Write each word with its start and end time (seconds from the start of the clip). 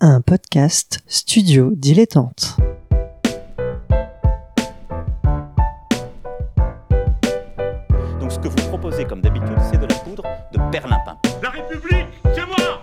un 0.00 0.20
podcast 0.20 1.00
studio 1.08 1.72
dilettante. 1.74 2.56
Donc 8.20 8.30
ce 8.30 8.38
que 8.38 8.46
vous 8.46 8.68
proposez 8.68 9.04
comme 9.04 9.20
d'habitude, 9.20 9.56
c'est 9.68 9.78
de 9.78 9.86
la 9.86 9.94
poudre 9.96 10.22
de 10.52 10.70
perlimpin. 10.70 11.16
La 11.42 11.50
République, 11.50 12.06
c'est 12.32 12.46
moi 12.46 12.80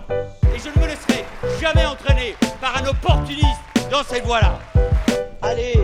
Et 0.54 0.58
je 0.58 0.68
ne 0.68 0.82
me 0.82 0.88
laisserai 0.88 1.24
jamais 1.58 1.86
entraîner 1.86 2.34
par 2.60 2.76
un 2.82 2.86
opportuniste 2.86 3.60
dans 3.90 4.02
cette 4.04 4.26
voie-là. 4.26 4.58
Allez, 5.40 5.78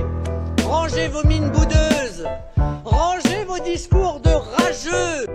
rangez 0.66 1.08
vos 1.08 1.26
mines 1.26 1.50
boudeuses, 1.50 2.26
rangez 2.84 3.44
vos 3.46 3.58
discours 3.58 4.20
de 4.20 4.30
rageux. 4.30 5.26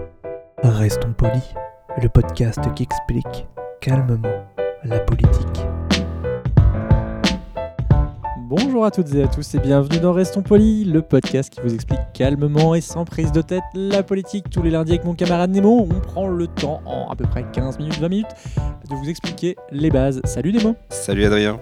Restons 0.62 1.14
polis, 1.14 1.56
le 2.00 2.10
podcast 2.10 2.60
qui 2.76 2.84
explique 2.84 3.48
calmement 3.82 4.46
la 4.84 5.00
politique. 5.00 5.57
Bonjour 8.78 8.86
à 8.86 8.92
toutes 8.92 9.12
et 9.16 9.24
à 9.24 9.28
tous 9.28 9.56
et 9.56 9.60
bienvenue 9.60 9.98
dans 10.00 10.14
Restons 10.14 10.44
Polis, 10.44 10.86
le 10.86 11.02
podcast 11.02 11.50
qui 11.52 11.60
vous 11.62 11.74
explique 11.74 11.98
calmement 12.14 12.76
et 12.76 12.82
sans 12.82 13.06
prise 13.06 13.32
de 13.32 13.42
tête 13.42 13.64
la 13.74 14.04
politique. 14.04 14.52
Tous 14.52 14.62
les 14.62 14.70
lundis 14.70 14.92
avec 14.92 15.04
mon 15.04 15.16
camarade 15.16 15.50
Nemo, 15.50 15.88
on 15.90 16.00
prend 16.00 16.28
le 16.28 16.46
temps 16.46 16.84
en 16.86 17.10
à 17.10 17.16
peu 17.16 17.26
près 17.26 17.44
15 17.52 17.80
minutes, 17.80 17.98
20 17.98 18.08
minutes 18.08 18.28
de 18.88 18.94
vous 18.96 19.10
expliquer 19.10 19.56
les 19.72 19.90
bases. 19.90 20.22
Salut 20.26 20.54
Nemo 20.54 20.76
Salut 20.90 21.26
Adrien. 21.26 21.60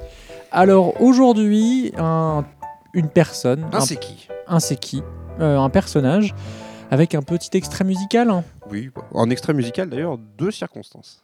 Alors 0.51 0.99
aujourd'hui, 1.01 1.93
un- 1.97 2.43
une 2.93 3.07
personne, 3.07 3.65
Ah, 3.71 3.77
un, 3.77 3.79
c'est 3.79 3.95
qui? 3.95 4.27
un 4.47 4.59
c'est 4.59 4.75
qui 4.75 5.01
Euh, 5.39 5.57
Un 5.57 5.69
personnage 5.69 6.35
avec 6.91 7.15
un 7.15 7.21
petit 7.21 7.55
extrait 7.55 7.85
musical. 7.85 8.29
hein. 8.29 8.43
Oui, 8.69 8.89
en 9.13 9.29
extrait 9.29 9.53
musical 9.53 9.89
d'ailleurs, 9.89 10.17
deux 10.37 10.51
circonstances. 10.51 11.23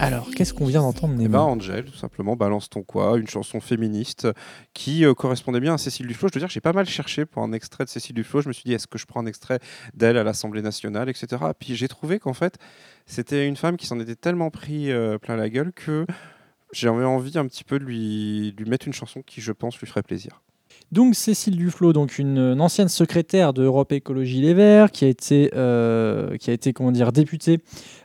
Alors 0.00 0.30
qu'est-ce 0.30 0.54
qu'on 0.54 0.64
vient 0.64 0.80
d'entendre 0.80 1.12
Eh 1.18 1.24
Nemo 1.24 1.32
ben, 1.32 1.40
Angel, 1.40 1.84
tout 1.84 1.94
simplement, 1.94 2.34
Balance 2.34 2.70
ton 2.70 2.82
quoi, 2.82 3.18
une 3.18 3.28
chanson 3.28 3.60
féministe 3.60 4.26
qui 4.72 5.04
euh, 5.04 5.12
correspondait 5.12 5.60
bien 5.60 5.74
à 5.74 5.78
Cécile 5.78 6.06
Duflo. 6.06 6.28
Je 6.28 6.32
dois 6.32 6.40
dire 6.40 6.48
j'ai 6.48 6.62
pas 6.62 6.72
mal 6.72 6.86
cherché 6.86 7.26
pour 7.26 7.42
un 7.42 7.52
extrait 7.52 7.84
de 7.84 7.90
Cécile 7.90 8.14
Duflo. 8.14 8.40
Je 8.40 8.48
me 8.48 8.54
suis 8.54 8.62
dit, 8.64 8.72
est-ce 8.72 8.86
que 8.86 8.96
je 8.96 9.04
prends 9.04 9.20
un 9.20 9.26
extrait 9.26 9.58
d'elle 9.92 10.16
à 10.16 10.24
l'Assemblée 10.24 10.62
nationale, 10.62 11.10
etc. 11.10 11.42
Puis 11.58 11.76
j'ai 11.76 11.86
trouvé 11.86 12.18
qu'en 12.18 12.32
fait, 12.32 12.56
c'était 13.04 13.46
une 13.46 13.56
femme 13.56 13.76
qui 13.76 13.86
s'en 13.86 14.00
était 14.00 14.16
tellement 14.16 14.48
pris 14.48 14.90
euh, 14.90 15.18
plein 15.18 15.36
la 15.36 15.50
gueule 15.50 15.70
que 15.70 16.06
j'avais 16.72 17.04
envie 17.04 17.36
un 17.36 17.46
petit 17.46 17.64
peu 17.64 17.78
de 17.78 17.84
lui, 17.84 18.54
de 18.54 18.62
lui 18.62 18.70
mettre 18.70 18.86
une 18.86 18.94
chanson 18.94 19.20
qui, 19.20 19.42
je 19.42 19.52
pense, 19.52 19.78
lui 19.78 19.86
ferait 19.86 20.02
plaisir. 20.02 20.40
Donc 20.92 21.14
Cécile 21.14 21.56
Duflot, 21.56 21.92
donc 21.92 22.18
une, 22.18 22.38
une 22.38 22.60
ancienne 22.60 22.88
secrétaire 22.88 23.52
de 23.52 23.62
Europe 23.62 23.92
Écologie 23.92 24.40
Les 24.40 24.54
Verts, 24.54 24.90
qui 24.90 25.04
a 25.04 25.08
été, 25.08 25.50
euh, 25.54 26.36
qui 26.36 26.50
a 26.50 26.52
été 26.52 26.72
comment 26.72 26.90
dire, 26.90 27.12
députée 27.12 27.60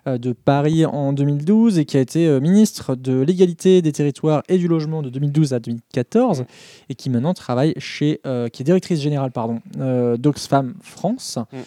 euh, 0.07 0.19
de 0.19 0.33
Paris 0.33 0.85
en 0.85 1.11
2012 1.11 1.79
et 1.79 1.85
qui 1.85 1.97
a 1.97 1.99
été 1.99 2.27
euh, 2.27 2.39
ministre 2.39 2.95
de 2.95 3.21
l'égalité 3.21 3.81
des 3.81 3.91
territoires 3.91 4.43
et 4.49 4.59
du 4.59 4.67
logement 4.67 5.01
de 5.01 5.09
2012 5.09 5.53
à 5.53 5.59
2014 5.59 6.45
et 6.89 6.95
qui 6.95 7.09
maintenant 7.09 7.33
travaille 7.33 7.73
chez, 7.77 8.21
euh, 8.27 8.49
qui 8.49 8.61
est 8.61 8.65
directrice 8.65 9.01
générale 9.01 9.31
pardon, 9.31 9.61
euh, 9.79 10.15
d'Oxfam 10.17 10.75
France. 10.81 11.39
Mm. 11.51 11.57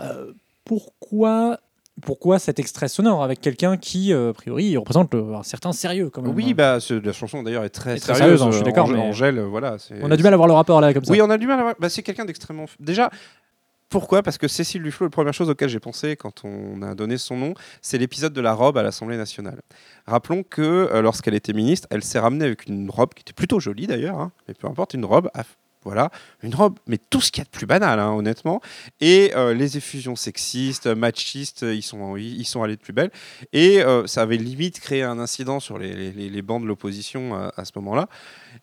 Euh, 0.00 0.32
pourquoi 0.64 1.60
pourquoi 2.04 2.38
cet 2.38 2.58
extrait 2.58 2.88
sonore 2.88 3.22
avec 3.22 3.40
quelqu'un 3.40 3.76
qui, 3.76 4.12
euh, 4.12 4.30
a 4.30 4.32
priori, 4.32 4.76
représente 4.76 5.14
un 5.14 5.42
certain 5.42 5.72
sérieux 5.72 6.10
quand 6.10 6.22
même 6.22 6.34
Oui, 6.34 6.50
hein. 6.50 6.54
bah, 6.56 6.78
la 7.02 7.12
chanson 7.12 7.42
d'ailleurs 7.42 7.64
est 7.64 7.70
très 7.70 7.98
sérieuse. 7.98 8.18
sérieuse, 8.18 8.42
hein, 8.42 8.48
je 8.50 8.56
suis 8.56 8.64
d'accord, 8.64 8.88
Angèle- 8.88 9.38
euh, 9.38 9.46
voilà. 9.46 9.76
On 10.02 10.10
a 10.10 10.16
du 10.16 10.22
mal 10.22 10.32
à 10.34 10.36
voir 10.36 10.46
le 10.48 10.54
rapport 10.54 10.80
là 10.80 10.92
comme 10.94 11.04
ça. 11.04 11.12
Oui, 11.12 11.20
on 11.22 11.30
a 11.30 11.38
du 11.38 11.46
mal 11.46 11.58
à 11.58 11.62
voir. 11.62 11.74
Bah, 11.78 11.88
c'est 11.88 12.02
quelqu'un 12.02 12.24
d'extrêmement. 12.24 12.66
Déjà, 12.80 13.10
pourquoi? 13.88 14.22
Parce 14.22 14.38
que 14.38 14.48
Cécile 14.48 14.82
Duflo, 14.82 15.06
la 15.06 15.10
première 15.10 15.34
chose 15.34 15.48
auquel 15.50 15.68
j'ai 15.68 15.78
pensé 15.78 16.16
quand 16.16 16.44
on 16.44 16.82
a 16.82 16.94
donné 16.94 17.16
son 17.16 17.36
nom, 17.36 17.54
c'est 17.80 17.98
l'épisode 17.98 18.32
de 18.32 18.40
la 18.40 18.52
robe 18.52 18.76
à 18.78 18.82
l'Assemblée 18.82 19.16
nationale. 19.16 19.60
Rappelons 20.06 20.42
que 20.42 20.62
euh, 20.62 21.00
lorsqu'elle 21.02 21.34
était 21.34 21.52
ministre, 21.52 21.86
elle 21.90 22.02
s'est 22.02 22.18
ramenée 22.18 22.44
avec 22.46 22.66
une 22.66 22.90
robe 22.90 23.14
qui 23.14 23.20
était 23.20 23.32
plutôt 23.32 23.60
jolie 23.60 23.86
d'ailleurs, 23.86 24.18
hein, 24.18 24.32
mais 24.48 24.54
peu 24.54 24.66
importe, 24.66 24.94
une 24.94 25.04
robe. 25.04 25.30
à- 25.34 25.42
Voilà, 25.84 26.10
une 26.42 26.54
robe, 26.54 26.78
mais 26.86 26.98
tout 26.98 27.20
ce 27.20 27.30
qu'il 27.30 27.42
y 27.42 27.42
a 27.42 27.44
de 27.44 27.50
plus 27.50 27.66
banal, 27.66 28.00
hein, 28.00 28.12
honnêtement. 28.12 28.62
Et 29.02 29.32
euh, 29.36 29.52
les 29.52 29.76
effusions 29.76 30.16
sexistes, 30.16 30.86
machistes, 30.86 31.62
ils 31.62 31.82
sont, 31.82 32.16
ils 32.16 32.46
sont 32.46 32.62
allés 32.62 32.76
de 32.76 32.80
plus 32.80 32.94
belle. 32.94 33.10
Et 33.52 33.82
euh, 33.82 34.06
ça 34.06 34.22
avait 34.22 34.38
limite 34.38 34.80
créé 34.80 35.02
un 35.02 35.18
incident 35.18 35.60
sur 35.60 35.78
les, 35.78 36.12
les- 36.12 36.42
bancs 36.42 36.62
de 36.62 36.66
l'opposition 36.66 37.34
à, 37.56 37.64
ce 37.64 37.72
moment-là. 37.76 38.08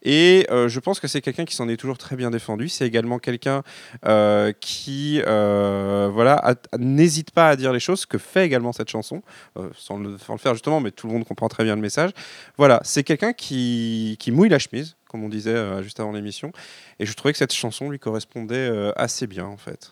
Et 0.04 0.48
euh, 0.52 0.68
je 0.68 0.80
pense 0.80 1.00
que 1.00 1.08
c'est 1.08 1.22
quelqu'un 1.22 1.46
qui 1.46 1.56
s'en 1.56 1.68
est 1.68 1.78
toujours 1.78 1.98
très 1.98 2.16
bien 2.16 2.32
défendu. 2.32 2.70
C'est 2.70 2.86
également 2.88 3.20
quelqu'un 3.20 3.64
euh, 4.06 4.52
qui 4.60 5.22
euh, 5.28 6.10
voilà, 6.14 6.56
n'hésite 6.78 7.32
pas 7.32 7.50
à 7.50 7.56
dire 7.56 7.72
les 7.74 7.80
choses, 7.80 8.06
que 8.06 8.18
fait 8.18 8.46
également 8.46 8.72
cette 8.72 8.90
chanson, 8.90 9.22
euh, 9.58 9.70
sans, 9.76 9.98
le, 9.98 10.18
sans 10.18 10.34
le 10.34 10.40
faire 10.40 10.54
justement, 10.54 10.80
mais 10.80 10.92
tout 10.92 11.08
le 11.08 11.14
monde 11.14 11.26
comprend 11.26 11.50
très 11.50 11.64
bien 11.64 11.76
le 11.76 11.82
message. 11.82 12.12
Voilà, 12.58 12.82
c'est 12.84 13.04
quelqu'un 13.04 13.34
qui, 13.34 14.18
qui 14.20 14.32
mouille 14.32 14.50
la 14.50 14.60
chemise, 14.60 14.96
comme 15.12 15.24
on 15.24 15.30
disait 15.30 15.50
euh, 15.54 15.84
juste 15.84 16.00
avant 16.00 16.14
l'émission. 16.14 16.52
Et 17.00 17.06
je 17.06 17.14
trouvais 17.14 17.34
que 17.34 17.38
cette 17.38 17.54
chanson 17.54 17.90
lui 17.90 18.00
correspondait 18.00 18.56
euh, 18.56 18.92
assez 18.96 19.28
bien, 19.28 19.46
en 19.46 19.58
fait. 19.58 19.92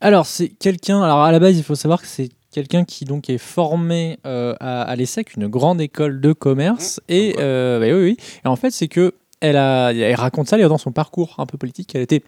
Alors, 0.00 0.26
c'est 0.26 0.48
quelqu'un. 0.48 1.02
Alors, 1.02 1.22
à 1.24 1.32
la 1.32 1.38
base, 1.40 1.56
il 1.56 1.62
faut 1.64 1.74
savoir 1.74 2.00
que 2.00 2.06
c'est 2.06 2.28
quelqu'un 2.52 2.84
qui 2.84 3.04
donc 3.04 3.28
est 3.30 3.38
formé 3.38 4.18
euh, 4.26 4.54
à, 4.60 4.82
à 4.82 4.96
l'ESSEC, 4.96 5.34
une 5.36 5.48
grande 5.48 5.80
école 5.80 6.20
de 6.20 6.32
commerce. 6.32 7.00
et 7.08 7.32
Mmh, 7.32 7.36
euh, 7.40 7.80
bah 7.80 7.86
oui, 7.86 8.04
oui. 8.04 8.16
Et 8.44 8.48
en 8.48 8.56
fait, 8.56 8.70
c'est 8.70 8.88
que 8.88 9.14
elle, 9.40 9.56
a, 9.56 9.90
elle 9.92 10.14
raconte 10.14 10.48
ça 10.48 10.56
dans 10.56 10.78
son 10.78 10.92
parcours 10.92 11.34
un 11.38 11.46
peu 11.46 11.58
politique. 11.58 11.94
Elle 11.94 12.02
était. 12.02 12.22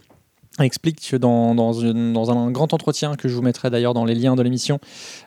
Elle 0.59 0.65
explique 0.65 1.07
que 1.11 1.17
dans, 1.17 1.55
dans, 1.55 1.75
une- 1.75 2.15
dans 2.15 2.31
un 2.31 2.51
grand 2.51 2.73
entretien 2.73 3.15
que 3.17 3.29
je 3.29 3.35
vous 3.35 3.43
mettrai 3.43 3.69
d'ailleurs 3.69 3.93
dans 3.93 4.07
les 4.07 4.15
liens 4.15 4.37
de 4.37 4.43
l'émission, 4.43 4.81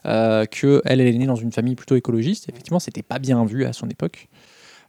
euh, 0.08 0.46
qu'elle 0.46 0.82
elle 0.86 1.02
est 1.02 1.14
née 1.14 1.28
dans 1.28 1.36
une 1.36 1.52
famille 1.52 1.76
plutôt 1.76 1.96
écologiste. 1.96 2.50
Effectivement, 2.50 2.80
c'était 2.80 3.04
pas 3.04 3.20
bien 3.20 3.46
vu 3.46 3.64
à 3.66 3.72
son 3.74 3.88
époque. 3.90 4.28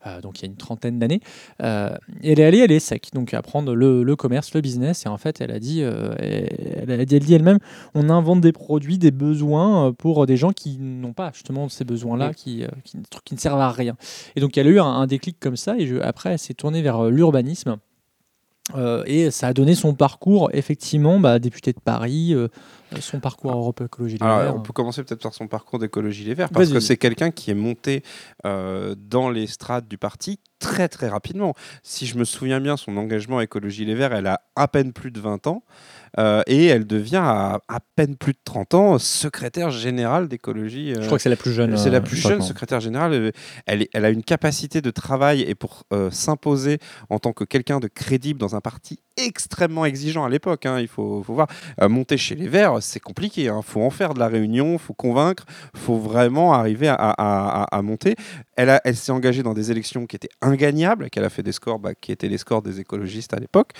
Euh, 0.06 0.20
donc 0.20 0.38
il 0.38 0.42
y 0.42 0.44
a 0.46 0.50
une 0.50 0.56
trentaine 0.56 0.98
d'années. 0.98 1.20
Euh, 1.62 1.94
elle 2.22 2.40
est 2.40 2.44
allée 2.44 2.62
à 2.62 2.66
l'ESSEC, 2.66 3.10
donc 3.12 3.34
apprendre 3.34 3.74
le, 3.74 4.02
le 4.02 4.16
commerce, 4.16 4.54
le 4.54 4.60
business. 4.60 5.04
Et 5.04 5.08
en 5.08 5.18
fait, 5.18 5.40
elle 5.40 5.50
a 5.50 5.58
dit, 5.58 5.82
euh, 5.82 6.14
elle, 6.18 7.00
a 7.00 7.04
dit 7.04 7.16
elle 7.16 7.24
dit 7.24 7.34
elle-même, 7.34 7.58
on 7.94 8.08
invente 8.08 8.40
des 8.40 8.52
produits, 8.52 8.98
des 8.98 9.10
besoins 9.10 9.92
pour 9.92 10.26
des 10.26 10.36
gens 10.36 10.52
qui 10.52 10.78
n'ont 10.78 11.12
pas 11.12 11.30
justement 11.34 11.68
ces 11.68 11.84
besoins-là, 11.84 12.32
qui, 12.34 12.64
qui, 12.84 13.34
ne 13.34 13.38
servent 13.38 13.60
à 13.60 13.70
rien. 13.70 13.96
Et 14.36 14.40
donc 14.40 14.56
elle 14.56 14.66
a 14.66 14.70
eu 14.70 14.80
un, 14.80 14.84
un 14.86 15.06
déclic 15.06 15.38
comme 15.38 15.56
ça. 15.56 15.76
Et 15.78 15.86
je- 15.86 15.96
après, 15.96 16.32
elle 16.32 16.38
s'est 16.38 16.54
tournée 16.54 16.82
vers 16.82 17.04
l'urbanisme. 17.10 17.76
Euh, 18.76 19.02
et 19.06 19.30
ça 19.30 19.48
a 19.48 19.52
donné 19.52 19.74
son 19.74 19.94
parcours, 19.94 20.50
effectivement, 20.52 21.18
bah, 21.18 21.38
député 21.38 21.72
de 21.72 21.80
Paris, 21.80 22.34
euh, 22.34 22.48
son 23.00 23.20
parcours 23.20 23.52
Europe 23.52 23.80
Écologie 23.84 24.18
Les 24.18 24.26
Verts. 24.26 24.56
on 24.56 24.60
peut 24.60 24.72
commencer 24.72 25.02
peut-être 25.04 25.22
par 25.22 25.34
son 25.34 25.46
parcours 25.46 25.78
d'écologie 25.78 26.24
Les 26.24 26.34
Verts, 26.34 26.48
parce 26.50 26.70
que 26.70 26.80
c'est 26.80 26.96
quelqu'un 26.96 27.30
qui 27.30 27.50
est 27.50 27.54
monté 27.54 28.02
euh, 28.44 28.94
dans 28.98 29.30
les 29.30 29.46
strates 29.46 29.86
du 29.86 29.98
parti 29.98 30.40
très 30.58 30.88
très 30.88 31.08
rapidement. 31.08 31.54
Si 31.82 32.06
je 32.06 32.18
me 32.18 32.24
souviens 32.24 32.60
bien, 32.60 32.76
son 32.76 32.96
engagement 32.96 33.38
à 33.38 33.44
écologie 33.44 33.84
Les 33.84 33.94
Verts, 33.94 34.12
elle 34.12 34.26
a 34.26 34.42
à 34.56 34.68
peine 34.68 34.92
plus 34.92 35.10
de 35.10 35.18
20 35.20 35.46
ans, 35.46 35.62
euh, 36.18 36.42
et 36.46 36.66
elle 36.66 36.86
devient 36.86 37.16
à 37.22 37.60
à 37.68 37.78
peine 37.96 38.16
plus 38.16 38.32
de 38.32 38.38
30 38.44 38.74
ans 38.74 38.98
secrétaire 38.98 39.70
générale 39.70 40.28
d'écologie. 40.28 40.92
Je 40.94 41.00
euh, 41.00 41.06
crois 41.06 41.18
que 41.18 41.22
c'est 41.22 41.28
la 41.30 41.36
plus 41.36 41.52
jeune. 41.52 41.76
c'est 41.76 41.88
euh, 41.88 41.92
la 41.92 42.00
plus 42.00 42.16
jeune 42.16 42.42
secrétaire 42.42 42.80
générale. 42.80 43.12
euh, 43.12 43.30
Elle, 43.66 43.86
elle 43.92 44.04
a 44.04 44.10
une 44.10 44.24
capacité 44.24 44.80
de 44.82 44.90
travail 44.90 45.40
et 45.42 45.54
pour 45.54 45.84
euh, 45.92 46.10
s'imposer 46.10 46.78
en 47.08 47.18
tant 47.18 47.32
que 47.32 47.44
quelqu'un 47.44 47.78
de 47.80 47.86
crédible 47.88 48.38
dans 48.40 48.54
un 48.56 48.60
parti 48.60 48.98
extrêmement 49.26 49.84
exigeant 49.84 50.24
à 50.24 50.28
l'époque. 50.28 50.66
hein, 50.66 50.78
il 50.80 50.88
faut, 50.88 51.22
voir. 51.22 51.48
Euh, 51.80 51.88
monter 51.88 52.16
chez 52.16 52.34
les 52.34 52.48
Verts, 52.48 52.78
c'est 52.80 53.00
compliqué. 53.00 53.42
Il 53.44 53.62
faut 53.64 53.82
en 53.82 53.90
faire 53.90 54.14
de 54.14 54.18
la 54.18 54.28
réunion, 54.28 54.78
faut 54.78 54.94
convaincre, 54.94 55.44
faut 55.74 55.98
vraiment 55.98 56.52
arriver 56.54 56.88
à, 56.88 57.80
monter. 57.82 58.16
Elle 58.56 58.96
s'est 58.96 59.12
engagée 59.12 59.42
dans 59.42 59.54
des 59.54 59.70
élections 59.70 60.06
qui 60.06 60.16
étaient 60.16 60.28
ingagnables, 60.42 61.10
qu'elle 61.10 61.24
a 61.24 61.30
fait 61.30 61.42
des 61.42 61.52
scores 61.52 61.78
bah, 61.78 61.94
qui 61.94 62.12
étaient 62.12 62.28
les 62.28 62.38
scores 62.38 62.62
des 62.62 62.80
écologistes 62.80 63.34
à 63.34 63.38
l'époque. 63.38 63.72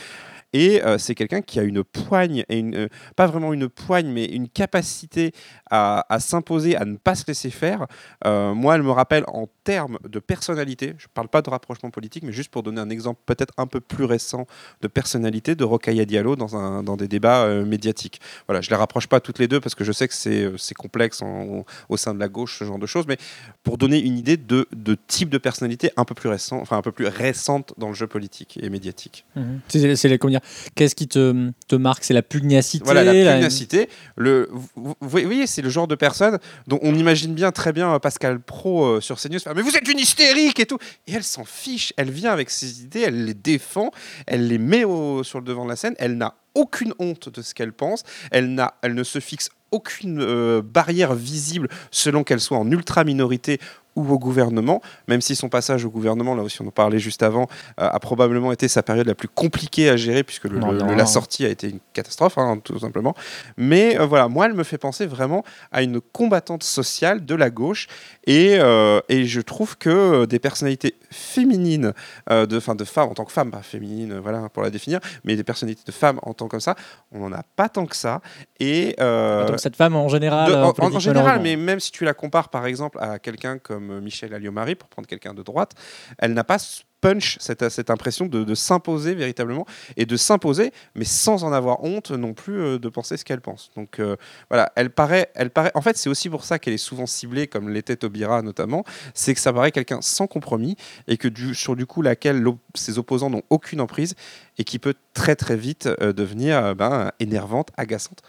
Et 0.53 0.83
euh, 0.85 0.99
c'est 0.99 1.15
quelqu'un 1.15 1.43
qui 1.43 1.61
a 1.61 1.63
une 1.63 1.85
poigne, 1.85 2.45
et 2.49 2.59
une, 2.59 2.75
euh, 2.75 2.89
pas 3.17 3.27
vraiment 3.27 3.53
une 3.53 3.69
poigne, 3.69 4.09
mais 4.09 4.25
une 4.25 4.49
capacité 4.49 5.33
à, 5.71 6.05
à 6.13 6.19
s'imposer, 6.21 6.77
à 6.77 6.85
ne 6.85 6.97
pas 6.97 7.15
se 7.15 7.25
laisser 7.29 7.51
faire. 7.51 7.87
Euh, 8.27 8.53
moi, 8.55 8.75
elle 8.75 8.83
me 8.83 8.91
rappelle 8.91 9.25
en 9.29 9.49
termes 9.65 9.99
de 10.09 10.19
personnalité, 10.19 10.95
je 10.99 11.05
ne 11.07 11.11
parle 11.15 11.29
pas 11.29 11.43
de 11.43 11.51
rapprochement 11.51 11.91
politique, 11.91 12.23
mais 12.25 12.33
juste 12.33 12.51
pour 12.51 12.63
donner 12.63 12.81
un 12.81 12.91
exemple 12.91 13.21
peut-être 13.27 13.55
un 13.59 13.67
peu 13.67 13.81
plus 13.81 14.05
récent 14.05 14.47
de 14.81 14.89
personnalité 14.89 15.55
de 15.55 15.65
Rokhaya 15.65 16.05
Diallo 16.05 16.37
dans, 16.37 16.57
un, 16.57 16.83
dans 16.83 16.97
des 16.97 17.09
débats 17.09 17.45
euh, 17.45 17.65
médiatiques. 17.65 18.21
Voilà, 18.49 18.61
je 18.61 18.69
ne 18.69 18.71
les 18.71 18.77
rapproche 18.79 19.07
pas 19.07 19.21
toutes 19.21 19.39
les 19.39 19.49
deux 19.49 19.61
parce 19.61 19.75
que 19.75 19.85
je 19.85 19.93
sais 19.93 20.09
que 20.09 20.15
c'est 20.15 20.45
euh, 20.45 20.57
c'est 20.57 20.75
complexe 20.75 21.23
en- 21.23 21.65
au 21.89 21.97
sein 21.97 22.15
de 22.15 22.19
la 22.21 22.29
gauche, 22.29 22.59
ce 22.59 22.65
genre 22.65 22.79
de 22.79 22.87
choses, 22.87 23.07
mais 23.07 23.17
pour 23.63 23.79
donner 23.79 23.99
une 24.01 24.17
idée 24.19 24.37
de, 24.37 24.67
de 24.73 24.97
type 25.07 25.29
de 25.29 25.39
personnalité 25.39 25.91
un 25.97 26.05
peu 26.05 26.15
plus 26.15 26.29
récent, 26.29 26.59
enfin 26.61 26.77
un 26.77 26.83
peu 26.83 26.93
plus 26.93 27.07
récente 27.07 27.73
dans 27.79 27.89
le 27.89 27.95
jeu 27.95 28.07
politique 28.07 28.59
et 28.63 28.69
médiatique. 28.71 29.25
Mhm. 29.37 29.61
C'est 29.69 30.09
les- 30.09 30.19
dire, 30.41 30.71
Qu'est-ce 30.75 30.95
qui 30.95 31.09
te, 31.09 31.51
te 31.69 31.77
marque 31.77 32.05
C'est 32.05 32.15
la 32.15 32.23
pugnacité 32.23 32.85
Voilà 32.85 33.05
la 33.05 33.13
la- 33.13 33.35
pugnacité. 33.35 33.89
Le, 34.17 34.49
vous, 34.77 34.95
voyez, 35.01 35.47
c'est 35.47 35.63
le 35.63 35.71
genre 35.71 35.87
de 35.89 35.95
personne 35.95 36.39
dont 36.67 36.79
on 36.83 36.95
imagine 36.95 37.35
bien 37.35 37.53
très 37.53 37.73
bien 37.73 37.95
euh, 37.95 37.99
Pascal 37.99 38.41
Pro 38.41 38.85
euh, 38.85 39.01
sur 39.01 39.21
CNews 39.21 39.39
faire 39.39 39.55
Mais 39.55 39.63
vous 39.63 39.77
êtes 39.77 39.89
une 39.89 39.99
hystérique 39.99 40.61
et 40.61 40.67
tout. 40.67 40.79
Et 41.07 41.13
elle 41.13 41.25
s'en 41.25 41.45
fiche. 41.45 41.93
Elle 41.97 42.11
vient 42.11 42.33
avec 42.33 42.51
ses 42.51 42.83
idées, 42.83 43.01
elle 43.07 43.25
les 43.25 43.35
défend, 43.35 43.91
elle 44.27 44.49
les 44.49 44.59
met 44.59 44.85
au- 44.85 45.23
sur 45.25 45.39
le 45.41 45.45
devant 45.45 45.65
de 45.65 45.71
la 45.71 45.77
scène. 45.77 45.95
Elle 45.99 46.17
n'a 46.17 46.35
aucune 46.55 46.95
honte 46.99 47.29
de 47.29 47.43
ce 47.43 47.55
qu'elle 47.55 47.73
pense. 47.73 48.03
Elle, 48.31 48.55
n'a, 48.55 48.75
elle 48.83 48.95
ne 48.95 49.05
se 49.05 49.19
fixe 49.21 49.51
aucune 49.73 50.21
euh, 50.21 50.63
barrière 50.63 51.15
visible 51.15 51.69
selon 51.93 52.25
qu'elle 52.25 52.41
soit 52.41 52.59
en 52.59 52.69
ultra 52.73 53.05
minorité 53.05 53.61
ou 54.01 54.13
au 54.13 54.19
gouvernement, 54.19 54.81
même 55.09 55.21
si 55.21 55.37
son 55.37 55.49
passage 55.49 55.85
au 55.85 55.91
gouvernement, 55.91 56.35
là 56.35 56.43
aussi 56.43 56.61
on 56.63 56.67
en 56.67 56.71
parlait 56.71 56.99
juste 56.99 57.23
avant, 57.23 57.45
euh, 57.81 57.89
a 57.91 57.99
probablement 58.01 58.53
été 58.53 58.69
sa 58.69 58.83
période 58.83 59.07
la 59.07 59.15
plus 59.15 59.29
compliquée 59.29 59.89
à 59.91 59.97
gérer, 59.97 60.23
puisque 60.25 60.45
le- 60.45 60.59
Non, 60.59 60.73
le- 60.73 60.79
non. 60.79 60.95
la 60.97 61.07
sortie 61.07 61.45
a 61.45 61.49
été 61.49 61.69
une 61.71 61.79
catastrophe, 61.93 62.39
hein, 62.39 62.59
tout 62.63 62.79
simplement. 62.79 63.15
Mais 63.57 63.99
euh, 64.01 64.07
voilà, 64.07 64.29
moi, 64.29 64.47
elle 64.47 64.55
me 64.55 64.65
fait 64.65 64.79
penser 64.79 65.07
vraiment 65.07 65.45
à 65.73 65.83
une 65.83 66.01
combattante 66.01 66.63
sociale 66.63 67.25
de 67.25 67.35
la 67.35 67.51
gauche, 67.51 67.87
et, 68.27 68.57
euh, 68.59 69.01
et 69.09 69.25
je 69.27 69.41
trouve 69.41 69.77
que 69.79 70.25
des 70.27 70.39
personnalités 70.39 70.95
féminines, 71.11 71.93
euh, 72.31 72.47
de, 72.47 72.57
enfin 72.57 72.75
de 72.75 72.85
femmes 72.85 73.09
en 73.09 73.15
tant 73.15 73.25
que 73.25 73.33
femmes, 73.33 73.51
pas 73.51 73.63
féminines, 73.63 74.19
voilà, 74.19 74.49
pour 74.49 74.63
la 74.63 74.71
définir, 74.71 75.01
mais 75.25 75.37
des 75.37 75.45
personnalités 75.45 75.83
de 75.87 75.93
femmes 75.93 76.19
en 76.23 76.35
tant 76.35 76.49
que 76.49 76.59
ça, 76.59 76.75
on 77.13 77.21
n'en 77.29 77.33
a 77.37 77.43
pas 77.57 77.69
tant 77.69 77.87
que 77.87 77.97
ça. 77.97 78.21
Et, 78.59 78.97
euh, 79.01 79.47
Donc 79.47 79.61
cette 79.61 79.77
femme 79.77 79.97
en 79.97 80.09
général. 80.09 80.51
de- 80.51 80.55
en, 80.57 80.99
général, 80.99 81.41
mais 81.43 81.57
même 81.57 81.81
si 81.81 81.91
tu 81.93 82.05
la 82.05 82.15
compares 82.15 82.49
par 82.49 82.67
exemple 82.67 82.99
à 83.01 83.19
quelqu'un 83.19 83.59
comme 83.59 83.90
Michel 84.01 84.35
Alliot-Marie, 84.35 84.75
pour 84.75 84.89
prendre 84.89 85.09
quelqu'un 85.09 85.35
de 85.35 85.43
droite, 85.43 85.73
elle 86.19 86.35
n'a 86.35 86.45
pas 86.45 86.59
punch, 87.01 87.37
cette, 87.41 87.69
cette 87.69 87.91
impression 87.91 88.27
de, 88.27 88.55
s'imposer 88.55 89.15
véritablement, 89.15 89.67
et 89.97 90.07
de 90.07 90.17
s'imposer, 90.17 90.73
mais 90.95 91.05
sans 91.05 91.45
en 91.45 91.53
avoir 91.53 91.83
honte 91.83 92.11
non 92.11 92.35
plus 92.35 92.61
euh, 92.61 92.79
de 92.79 92.89
penser 92.89 93.17
ce 93.17 93.25
qu'elle 93.25 93.41
pense. 93.41 93.71
Donc 93.77 93.99
euh, 93.99 94.17
voilà, 94.49 94.71
elle 94.77 94.91
paraît, 94.91 95.31
elle 95.35 95.51
paraît. 95.51 95.71
En 95.75 95.81
fait, 95.81 95.97
c'est 95.97 96.11
aussi 96.11 96.29
pour 96.29 96.45
ça 96.45 96.59
qu'elle 96.59 96.75
est 96.75 96.79
souvent 96.79 97.07
ciblée, 97.07 97.47
comme 97.47 97.69
l'était 97.69 97.97
Taubira 97.97 98.43
notamment, 98.43 98.85
c'est 99.15 99.35
que 99.35 99.41
ça 99.41 99.53
paraît 99.53 99.73
quelqu'un 99.73 100.01
sans 100.03 100.27
compromis, 100.27 100.77
et 101.09 101.17
que 101.17 101.29
du, 101.29 101.55
sur 101.55 101.77
du 101.77 101.87
coup 101.87 102.03
laquelle 102.03 102.45
ses 102.75 102.99
opposants 102.99 103.31
n'ont 103.31 103.43
aucune 103.51 103.81
emprise, 103.81 104.15
et 104.59 104.65
qui 104.65 104.79
peut 104.79 104.95
très 105.15 105.37
très 105.37 105.57
vite 105.57 105.89
euh, 106.01 106.13
devenir 106.13 106.75
ben, 106.75 107.13
énervante, 107.19 107.71
agaçante 107.77 108.23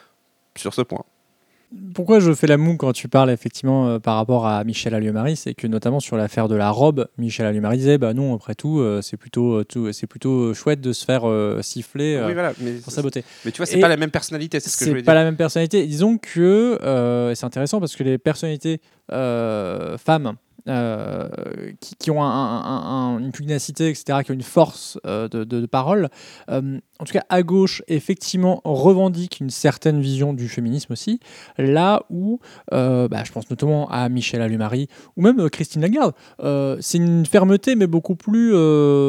sur 0.55 0.73
ce 0.73 0.81
point. 0.81 1.03
Pourquoi 1.95 2.19
je 2.19 2.33
fais 2.33 2.47
la 2.47 2.57
moue 2.57 2.75
quand 2.75 2.91
tu 2.91 3.07
parles 3.07 3.29
effectivement 3.31 3.87
euh, 3.87 3.99
par 3.99 4.17
rapport 4.17 4.45
à 4.45 4.63
Michel 4.65 4.93
Alliot-Marie, 4.93 5.37
c'est 5.37 5.53
que 5.53 5.67
notamment 5.67 6.01
sur 6.01 6.17
l'affaire 6.17 6.49
de 6.49 6.55
la 6.55 6.69
robe, 6.69 7.07
Michel 7.17 7.45
Alliot-Marie 7.45 7.77
disait 7.77 7.97
bah 7.97 8.13
non 8.13 8.35
après 8.35 8.55
tout 8.55 8.79
euh, 8.79 9.01
c'est 9.01 9.15
plutôt 9.15 9.53
euh, 9.59 9.63
tout- 9.63 9.91
c'est 9.93 10.07
plutôt 10.07 10.53
chouette 10.53 10.81
de 10.81 10.91
se 10.91 11.05
faire 11.05 11.23
siffler 11.63 12.21
oui, 12.25 12.33
voilà, 12.33 12.51
mais, 12.59 12.73
pour 12.73 12.91
sa 12.91 13.01
beauté. 13.01 13.23
mais 13.45 13.51
tu 13.51 13.57
vois, 13.57 13.65
c'est 13.65 13.77
Et 13.77 13.81
pas 13.81 13.87
la 13.87 13.95
même 13.97 14.11
personnalité, 14.11 14.59
c'est 14.59 14.69
ce 14.69 14.77
que 14.77 14.83
je 14.85 14.89
voulais 14.89 15.01
C'est 15.01 15.05
pas 15.05 15.13
dire. 15.13 15.19
la 15.21 15.25
même 15.25 15.37
personnalité. 15.37 15.85
Disons 15.87 16.17
que 16.17 16.77
c'est 17.35 17.45
intéressant 17.45 17.79
parce 17.79 17.95
que 17.95 18.03
les 18.03 18.17
personnalités 18.17 18.81
femmes 19.09 20.33
euh, 20.67 21.27
qui, 21.79 21.95
qui 21.95 22.11
ont 22.11 22.23
un- 22.23 22.27
un- 22.27 23.15
un- 23.15 23.19
une 23.19 23.31
pugnacité, 23.31 23.89
etc., 23.89 24.19
qui 24.23 24.31
ont 24.31 24.35
une 24.35 24.41
force 24.43 24.99
euh, 25.05 25.27
de, 25.27 25.43
de- 25.43 25.61
de 25.61 25.65
parole, 25.65 26.09
euh, 26.49 26.79
en 26.99 27.03
tout 27.03 27.13
cas 27.13 27.23
à 27.29 27.41
gauche, 27.43 27.81
effectivement, 27.87 28.61
revendiquent 28.63 29.39
une 29.39 29.49
certaine 29.49 29.99
vision 30.01 30.33
du 30.33 30.47
féminisme 30.47 30.93
aussi, 30.93 31.19
là 31.57 32.03
où, 32.09 32.39
bah, 32.71 33.23
je 33.23 33.31
pense 33.31 33.49
notamment 33.49 33.89
à 33.89 34.07
Michel 34.09 34.41
Allumari 34.41 34.87
ou 35.17 35.21
même 35.23 35.49
Christine 35.49 35.81
Lagarde, 35.81 36.13
c'est 36.79 36.97
une 36.99 37.25
fermeté, 37.25 37.75
mais 37.75 37.87
beaucoup 37.87 38.15
plus, 38.15 38.51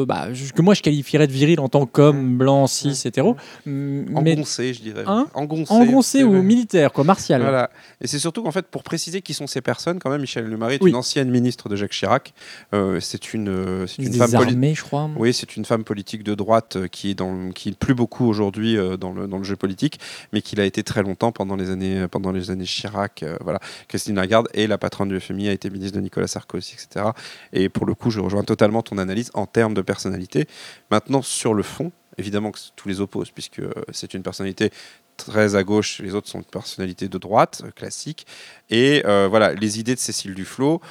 bah, 0.07 0.27
que 0.55 0.61
moi 0.63 0.73
je 0.73 0.81
qualifierais 0.81 1.27
de 1.27 1.31
viril 1.31 1.59
en 1.59 1.69
tant 1.69 1.85
qu'homme 1.85 2.35
blanc, 2.37 2.65
cis, 2.67 2.99
hétéro, 3.05 3.35
mais 3.67 4.33
Engoncé, 4.33 4.73
je 4.73 4.81
dirais. 4.81 5.03
Hein 5.05 5.27
Engoncé. 5.35 5.71
engoncé 5.73 6.23
ou 6.23 6.41
militaire, 6.41 6.91
quoi, 6.93 7.03
martial. 7.03 7.41
Voilà. 7.41 7.69
Et 8.01 8.07
c'est 8.07 8.19
surtout 8.19 8.41
qu'en 8.43 8.51
fait, 8.51 8.65
pour 8.67 8.81
préciser 8.83 9.21
qui 9.21 9.33
sont 9.35 9.45
ces 9.47 9.61
personnes, 9.61 9.99
quand 9.99 10.09
même, 10.09 10.21
Michel 10.21 10.45
Lemaré 10.45 10.75
est 10.75 10.81
Oui. 10.83 10.89
une 10.89 10.95
ancienne 10.95 11.29
ministre 11.29 11.42
de 11.69 11.75
Jacques 11.75 11.91
Chirac. 11.91 12.33
Euh, 12.73 12.99
c'est 12.99 13.33
une, 13.33 13.49
euh, 13.49 13.87
c'est 13.87 14.03
une 14.03 14.13
femme 14.13 14.35
armées, 14.35 14.75
je 14.75 14.83
crois. 14.83 15.09
Oui, 15.15 15.33
c'est 15.33 15.55
une 15.55 15.65
femme 15.65 15.83
politique 15.83 16.23
de 16.23 16.35
droite 16.35 16.75
euh, 16.75 16.87
qui 16.87 17.11
est 17.11 17.15
dans, 17.15 17.51
qui 17.51 17.69
est 17.69 17.77
plus 17.77 17.93
beaucoup 17.93 18.25
aujourd'hui 18.25 18.77
dans 18.99 19.13
le, 19.13 19.27
dans 19.27 19.37
le 19.37 19.43
jeu 19.43 19.55
politique, 19.55 19.99
mais 20.31 20.41
qui 20.41 20.55
l'a 20.55 20.65
été 20.65 20.83
très 20.83 21.03
longtemps 21.03 21.31
pendant 21.31 21.55
les 21.55 21.69
années, 21.69 22.07
pendant 22.07 22.31
les 22.31 22.51
années 22.51 22.65
Chirac. 22.65 23.23
euh, 23.23 23.37
voilà, 23.41 23.59
Christine 23.87 24.15
Lagarde 24.15 24.47
est 24.53 24.67
la 24.67 24.77
patronne 24.77 25.09
du 25.09 25.19
FMI, 25.19 25.49
a 25.49 25.51
été 25.51 25.69
ministre 25.69 25.97
de 25.97 26.01
Nicolas 26.01 26.27
Sarkozy, 26.27 26.73
etc. 26.73 27.07
Et 27.51 27.69
pour 27.69 27.85
le 27.85 27.93
coup, 27.93 28.09
je 28.09 28.19
rejoins 28.19 28.43
totalement 28.43 28.81
ton 28.81 28.97
analyse 28.97 29.31
en 29.33 29.45
termes 29.45 29.73
de 29.73 29.81
personnalité. 29.81 30.47
Maintenant, 30.91 31.21
sur 31.21 31.53
le 31.53 31.63
fond, 31.63 31.91
évidemment 32.17 32.51
que 32.51 32.59
tous 32.75 32.87
les 32.87 33.01
opposent, 33.01 33.31
puisque 33.31 33.61
c'est 33.91 34.13
une 34.13 34.23
personnalité 34.23 34.71
très 35.17 35.55
à 35.55 35.63
gauche, 35.63 35.99
les 35.99 36.15
autres 36.15 36.27
sont 36.27 36.39
une 36.39 36.45
personnalité 36.45 37.07
de 37.07 37.17
droite, 37.17 37.63
classique. 37.75 38.25
Et 38.69 39.03
euh, 39.05 39.27
voilà, 39.29 39.53
les 39.53 39.79
idées 39.79 39.95
de 39.95 39.99
Cécile 39.99 40.33
Duflot, 40.33 40.81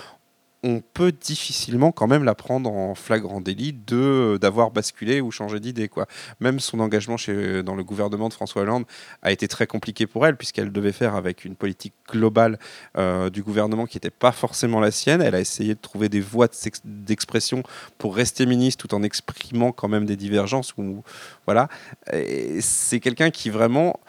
on 0.63 0.81
peut 0.81 1.13
difficilement 1.13 1.93
quand 1.93 2.07
même 2.07 2.25
la 2.25 2.35
prendre 2.35 2.71
en 2.73 2.95
flagrant 2.95 3.41
délit 3.41 3.73
de 3.73 4.39
d'avoir 4.41 4.71
basculé 4.71 5.21
ou 5.21 5.31
changé 5.31 5.61
d'idée 5.61 5.89
quoi. 5.89 6.07
Même 6.41 6.61
son 6.61 6.81
engagement 6.81 7.17
chez, 7.17 7.63
dans 7.63 7.75
le 7.75 7.83
gouvernement 7.83 8.29
de 8.29 8.35
François 8.35 8.63
Hollande 8.63 8.85
a 9.23 9.33
été 9.33 9.49
très 9.49 9.67
compliqué 9.67 10.07
pour 10.07 10.27
elle 10.27 10.37
puisqu'elle 10.37 10.71
devait 10.71 10.93
faire 10.93 11.15
avec 11.15 11.45
une 11.45 11.57
politique 11.57 11.95
globale 12.09 12.59
euh, 12.97 13.31
du 13.31 13.43
gouvernement 13.43 13.87
qui 13.87 13.97
n'était 13.97 14.11
pas 14.11 14.33
forcément 14.33 14.81
la 14.81 14.91
sienne. 14.91 15.21
Elle 15.21 15.35
a 15.35 15.41
essayé 15.41 15.75
de 15.75 15.81
trouver 15.81 16.09
des 16.09 16.21
voies 16.21 16.49
d'expression 16.85 17.63
pour 17.99 18.15
rester 18.15 18.47
ministre 18.47 18.87
tout 18.87 18.95
en 18.95 19.03
exprimant 19.03 19.73
quand 19.73 19.89
même 19.89 20.07
des 20.07 20.17
divergences 20.17 20.75
voilà. 21.47 21.69
C'est 22.61 23.01
quelqu'un 23.01 23.31
qui 23.31 23.51
vraiment 23.51 24.01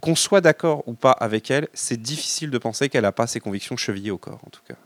qu'on 0.00 0.14
soit 0.14 0.40
d'accord 0.40 0.84
ou 0.86 0.94
pas 0.94 1.10
avec 1.10 1.50
elle, 1.50 1.68
c'est 1.74 2.00
difficile 2.00 2.50
de 2.50 2.58
penser 2.58 2.88
qu'elle 2.88 3.02
n'a 3.02 3.12
pas 3.12 3.26
ses 3.26 3.40
convictions 3.40 3.76
chevillées 3.76 4.10
au 4.10 4.18
corps 4.18 4.40
en 4.46 4.50
tout 4.50 4.62
cas. 4.66 4.76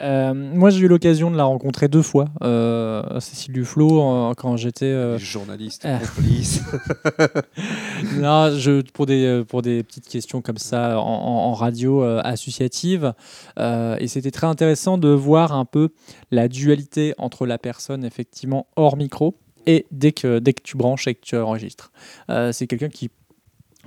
Euh, 0.00 0.32
moi, 0.34 0.70
j'ai 0.70 0.80
eu 0.80 0.88
l'occasion 0.88 1.30
de 1.30 1.36
la 1.36 1.44
rencontrer 1.44 1.88
deux 1.88 2.02
fois, 2.02 2.26
euh, 2.42 3.20
Cécile 3.20 3.52
Duflot, 3.52 4.02
euh, 4.02 4.34
quand 4.34 4.56
j'étais. 4.56 4.86
euh, 4.86 5.18
euh. 5.84 5.98
complices. 5.98 6.62
non, 8.16 8.56
je, 8.56 8.82
pour, 8.92 9.06
des, 9.06 9.42
pour 9.48 9.62
des 9.62 9.82
petites 9.82 10.08
questions 10.08 10.40
comme 10.40 10.58
ça 10.58 11.00
en, 11.00 11.52
radio 11.54 12.02
associative. 12.02 13.14
Et 13.58 14.06
c'était 14.06 14.30
très 14.30 14.46
intéressant 14.46 14.98
de 14.98 15.08
voir 15.08 15.52
un 15.52 15.64
peu 15.64 15.90
la 16.30 16.48
dualité 16.48 17.14
entre 17.18 17.46
la 17.46 17.58
personne, 17.58 18.04
effectivement, 18.04 18.66
hors 18.76 18.96
micro 18.96 19.34
et 19.66 19.86
dès 19.90 20.12
que, 20.12 20.38
dès 20.38 20.52
que 20.52 20.62
tu 20.62 20.76
branches 20.76 21.08
et 21.08 21.14
que 21.14 21.22
tu 21.22 21.36
enregistres. 21.36 21.90
C'est 22.52 22.66
quelqu'un 22.66 22.88
qui 22.88 23.06
est 23.06 23.10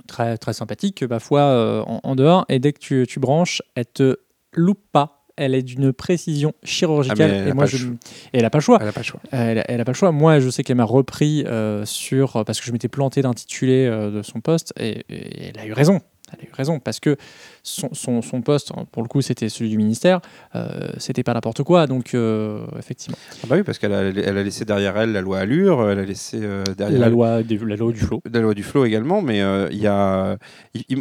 très, 0.06 0.36
très 0.36 0.52
sympathique, 0.52 1.06
parfois 1.06 1.84
en, 1.88 2.00
en 2.02 2.14
dehors, 2.14 2.44
et 2.48 2.58
dès 2.58 2.72
que 2.72 2.78
tu, 2.80 3.06
tu 3.08 3.20
branches, 3.20 3.62
elle 3.74 3.86
te 3.86 4.18
loupe 4.52 4.82
pas. 4.92 5.21
Elle 5.36 5.54
est 5.54 5.62
d'une 5.62 5.92
précision 5.92 6.52
chirurgicale. 6.62 7.42
Ah, 7.46 7.48
et 7.48 7.52
moi, 7.52 7.66
je, 7.66 7.86
et 7.86 7.90
elle 8.34 8.42
n'a 8.42 8.50
pas 8.50 8.58
le 8.58 8.62
choix. 8.62 8.78
Elle 8.80 8.86
n'a 8.86 8.92
pas 8.92 9.00
le 9.00 9.04
choix. 9.04 9.20
Elle, 9.30 9.58
a- 9.58 9.64
elle 9.70 9.80
a 9.80 9.84
pas 9.84 9.92
le 9.92 9.96
choix. 9.96 10.12
Moi, 10.12 10.40
je 10.40 10.48
sais 10.50 10.62
qu'elle 10.62 10.76
m'a 10.76 10.84
repris 10.84 11.44
euh, 11.46 11.84
sur 11.86 12.44
parce 12.44 12.60
que 12.60 12.66
je 12.66 12.72
m'étais 12.72 12.88
planté 12.88 13.22
d'intitulé 13.22 13.86
euh, 13.86 14.10
de 14.10 14.22
son 14.22 14.40
poste 14.40 14.72
et, 14.78 15.04
et 15.08 15.48
elle 15.54 15.58
a 15.60 15.66
eu 15.66 15.72
raison. 15.72 16.00
Elle 16.32 16.46
a 16.46 16.48
eu 16.48 16.52
raison 16.52 16.78
parce 16.80 17.00
que 17.00 17.16
son, 17.62 17.88
son, 17.92 18.22
son 18.22 18.42
poste, 18.42 18.72
pour 18.90 19.02
le 19.02 19.08
coup, 19.08 19.20
c'était 19.22 19.48
celui 19.48 19.70
du 19.70 19.76
ministère. 19.76 20.20
Euh, 20.56 20.90
c'était 20.98 21.22
pas 21.22 21.32
n'importe 21.34 21.62
quoi. 21.62 21.86
Donc, 21.86 22.14
euh, 22.14 22.64
effectivement, 22.78 23.16
Ah 23.42 23.46
bah 23.48 23.56
oui, 23.56 23.62
parce 23.62 23.78
qu'elle 23.78 23.92
a, 23.92 24.02
elle 24.02 24.36
a 24.38 24.42
laissé 24.42 24.64
derrière 24.64 24.96
elle 24.96 25.12
la 25.12 25.20
loi 25.20 25.38
Allure, 25.38 25.88
elle 25.90 25.98
a 26.00 26.04
laissé 26.04 26.38
euh, 26.42 26.64
derrière 26.76 26.98
la 26.98 27.06
elle 27.06 27.12
loi, 27.12 27.42
des- 27.42 27.58
la 27.58 27.76
loi 27.76 27.92
du 27.92 28.00
flot. 28.00 28.20
la 28.32 28.40
loi 28.40 28.54
du 28.54 28.62
flot 28.62 28.84
également, 28.84 29.22
mais 29.22 29.40
euh, 29.42 29.68
il 29.70 29.78
y 29.78 29.86
a. 29.86 30.36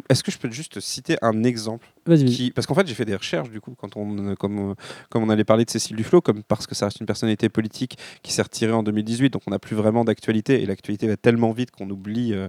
Est-ce 0.10 0.24
que 0.24 0.32
je 0.32 0.38
peux 0.38 0.51
juste 0.51 0.80
citer 0.80 1.18
un 1.22 1.44
exemple 1.44 1.88
Vas-y, 2.06 2.25
qui, 2.25 2.51
parce 2.51 2.65
qu'en 2.65 2.74
fait 2.74 2.88
j'ai 2.88 2.96
fait 2.96 3.06
des 3.06 3.15
recherches 3.15 3.51
du 3.51 3.62
coup 3.62 3.75
quand 3.80 3.96
on 3.96 4.34
comme, 4.34 4.74
comme 5.12 5.24
on 5.24 5.30
allait 5.30 5.44
parler 5.44 5.65
de 5.65 5.70
Cécile 5.70 5.96
Duflot 5.96 6.20
comme 6.20 6.41
parce 6.41 6.65
que 6.65 6.74
ça 6.74 6.86
reste 6.86 7.00
une 7.00 7.06
personnalité 7.06 7.48
politique 7.48 7.96
qui 8.24 8.34
s'est 8.34 8.41
retirée 8.41 8.72
en 8.74 8.82
2018 8.82 9.30
donc 9.32 9.44
on 9.46 9.51
n'a 9.51 9.60
plus 9.60 9.75
vraiment 9.75 10.03
d'actualité 10.03 10.63
et 10.63 10.65
l'actualité 10.65 11.08
va 11.08 11.15
tellement 11.15 11.51
vite 11.51 11.70
qu'on 11.70 11.88
oublie 11.91 12.34
euh, 12.34 12.48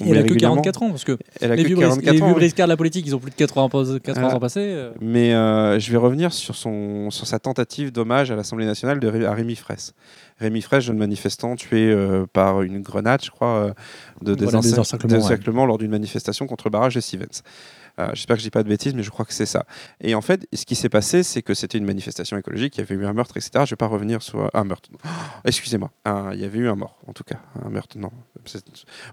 on 0.00 0.04
Et 0.04 0.10
elle 0.10 0.18
a 0.18 0.22
que 0.22 0.28
régulièrement. 0.28 0.54
44 0.62 0.82
ans 0.84 0.90
parce 0.90 1.02
que 1.02 1.18
elle 1.40 1.50
a 1.50 1.56
les 1.56 1.64
que 1.64 1.66
vieux, 1.68 1.76
44 1.78 2.12
les 2.14 2.22
ans 2.22 2.26
vieux 2.26 2.34
briscards 2.36 2.68
de 2.68 2.72
la 2.72 2.76
politique, 2.76 3.04
ils 3.04 3.16
ont 3.16 3.18
plus 3.18 3.32
de 3.32 3.34
80, 3.36 3.51
pos- 3.68 3.98
80 4.02 4.28
Ah. 4.32 4.36
ans 4.36 4.40
passés. 4.40 4.60
euh. 4.74 4.90
mais 5.00 5.34
euh, 5.34 5.78
je 5.78 5.90
vais 5.92 5.98
revenir 5.98 6.32
sur 6.32 6.54
son 6.56 7.10
sur 7.10 7.26
sa 7.26 7.38
tentative 7.38 7.92
d'hommage 7.92 8.30
à 8.30 8.36
l'Assemblée 8.36 8.66
nationale 8.66 9.00
de 9.00 9.24
à 9.24 9.32
Rémi 9.34 9.54
Fraisse 9.56 9.94
Rémi 10.42 10.60
Fraisse, 10.62 10.84
jeune 10.84 10.98
manifestant, 10.98 11.56
tué 11.56 11.90
euh, 11.90 12.26
par 12.32 12.62
une 12.62 12.80
grenade, 12.82 13.22
je 13.24 13.30
crois, 13.30 13.48
euh, 13.56 13.72
de 14.20 14.34
Voilà, 14.44 14.60
des 14.60 14.78
encerclements, 14.78 15.14
ouais. 15.14 15.20
d'encerclement 15.20 15.66
lors 15.66 15.78
d'une 15.78 15.90
manifestation 15.90 16.46
contre 16.46 16.64
le 16.66 16.70
barrage 16.70 16.94
de 16.94 17.00
Stevens. 17.00 17.42
Euh, 17.98 18.08
J'espère 18.14 18.36
que 18.36 18.40
je 18.40 18.46
dis 18.46 18.50
pas 18.50 18.62
de 18.62 18.68
bêtises, 18.70 18.94
mais 18.94 19.02
je 19.02 19.10
crois 19.10 19.26
que 19.26 19.34
c'est 19.34 19.44
ça. 19.46 19.66
Et 20.00 20.14
en 20.14 20.22
fait, 20.22 20.46
ce 20.54 20.64
qui 20.64 20.74
s'est 20.76 20.88
passé, 20.88 21.22
c'est 21.22 21.42
que 21.42 21.52
c'était 21.52 21.76
une 21.76 21.84
manifestation 21.84 22.38
écologique, 22.38 22.76
il 22.76 22.80
y 22.80 22.82
avait 22.84 22.94
eu 22.94 23.04
un 23.04 23.12
meurtre, 23.12 23.36
etc. 23.36 23.64
Je 23.66 23.70
vais 23.70 23.76
pas 23.76 23.86
revenir 23.86 24.22
sur 24.22 24.48
un 24.54 24.64
meurtre. 24.64 24.88
Oh, 25.04 25.08
Excusez-moi, 25.44 25.90
il 26.32 26.40
y 26.40 26.44
avait 26.46 26.58
eu 26.58 26.68
un 26.68 26.74
mort, 26.74 26.98
en 27.06 27.12
tout 27.12 27.24
cas, 27.24 27.36
un 27.62 27.68
meurtre. 27.68 27.98
Non, 27.98 28.10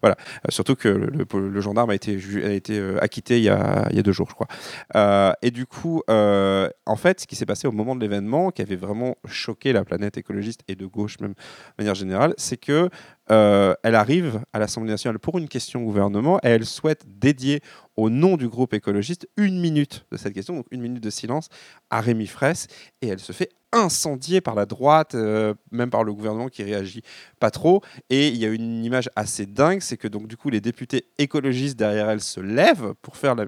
voilà. 0.01 0.15
Euh, 0.15 0.49
surtout 0.51 0.75
que 0.75 0.87
le, 0.87 1.07
le- 1.07 1.49
le 1.49 1.61
gendarme 1.61 1.89
a 1.89 1.95
été, 1.95 2.19
ju- 2.19 2.43
a 2.45 2.51
été 2.51 2.79
euh, 2.79 2.97
acquitté 3.03 3.37
il 3.39 3.43
y, 3.43 3.49
a, 3.49 3.85
il 3.89 3.97
y 3.97 3.99
a 3.99 4.01
deux 4.01 4.13
jours, 4.13 4.29
je 4.29 4.35
crois. 4.35 5.35
Et 5.41 5.51
du 5.51 5.65
coup, 5.65 6.01
en 6.07 6.95
fait, 6.95 7.19
ce 7.21 7.27
qui 7.27 7.35
s'est 7.35 7.45
passé 7.45 7.67
au 7.67 7.71
moment 7.73 7.95
de 7.97 8.01
l'événement, 8.01 8.51
qui 8.51 8.61
avait 8.61 8.75
vraiment 8.77 9.17
choqué 9.27 9.73
la 9.73 9.83
planète 9.83 10.17
écologiste 10.17 10.61
et 10.69 10.75
de 10.75 10.85
gauche 10.85 11.18
même 11.21 11.35
manière 11.77 11.95
générale, 11.95 12.33
c'est 12.37 12.57
que 12.57 12.89
euh, 13.31 13.73
elle 13.83 13.95
arrive 13.95 14.41
à 14.53 14.59
l'Assemblée 14.59 14.89
nationale 14.89 15.19
pour 15.19 15.37
une 15.37 15.47
question 15.47 15.81
au 15.81 15.85
gouvernement 15.85 16.39
et 16.43 16.47
elle 16.47 16.65
souhaite 16.65 17.03
dédier 17.07 17.61
au 17.95 18.09
nom 18.09 18.37
du 18.37 18.47
groupe 18.47 18.73
écologiste 18.73 19.27
une 19.37 19.59
minute 19.59 20.05
de 20.11 20.17
cette 20.17 20.33
question, 20.33 20.55
donc 20.55 20.65
une 20.71 20.81
minute 20.81 21.03
de 21.03 21.09
silence 21.09 21.49
à 21.89 22.01
Rémi 22.01 22.27
Fraisse, 22.27 22.67
et 23.01 23.07
elle 23.07 23.19
se 23.19 23.31
fait 23.31 23.49
incendier 23.71 24.41
par 24.41 24.55
la 24.55 24.65
droite, 24.65 25.15
euh, 25.15 25.53
même 25.71 25.89
par 25.89 26.03
le 26.03 26.13
gouvernement 26.13 26.47
qui 26.47 26.63
réagit 26.63 27.03
pas 27.39 27.51
trop. 27.51 27.81
Et 28.09 28.29
il 28.29 28.37
y 28.37 28.45
a 28.45 28.49
une 28.49 28.83
image 28.83 29.09
assez 29.15 29.45
dingue, 29.45 29.81
c'est 29.81 29.97
que 29.97 30.07
donc 30.07 30.27
du 30.27 30.37
coup 30.37 30.49
les 30.49 30.61
députés 30.61 31.05
écologistes 31.17 31.77
derrière 31.77 32.09
elle 32.09 32.21
se 32.21 32.39
lèvent 32.39 32.93
pour 33.01 33.15
faire 33.15 33.35
la, 33.35 33.45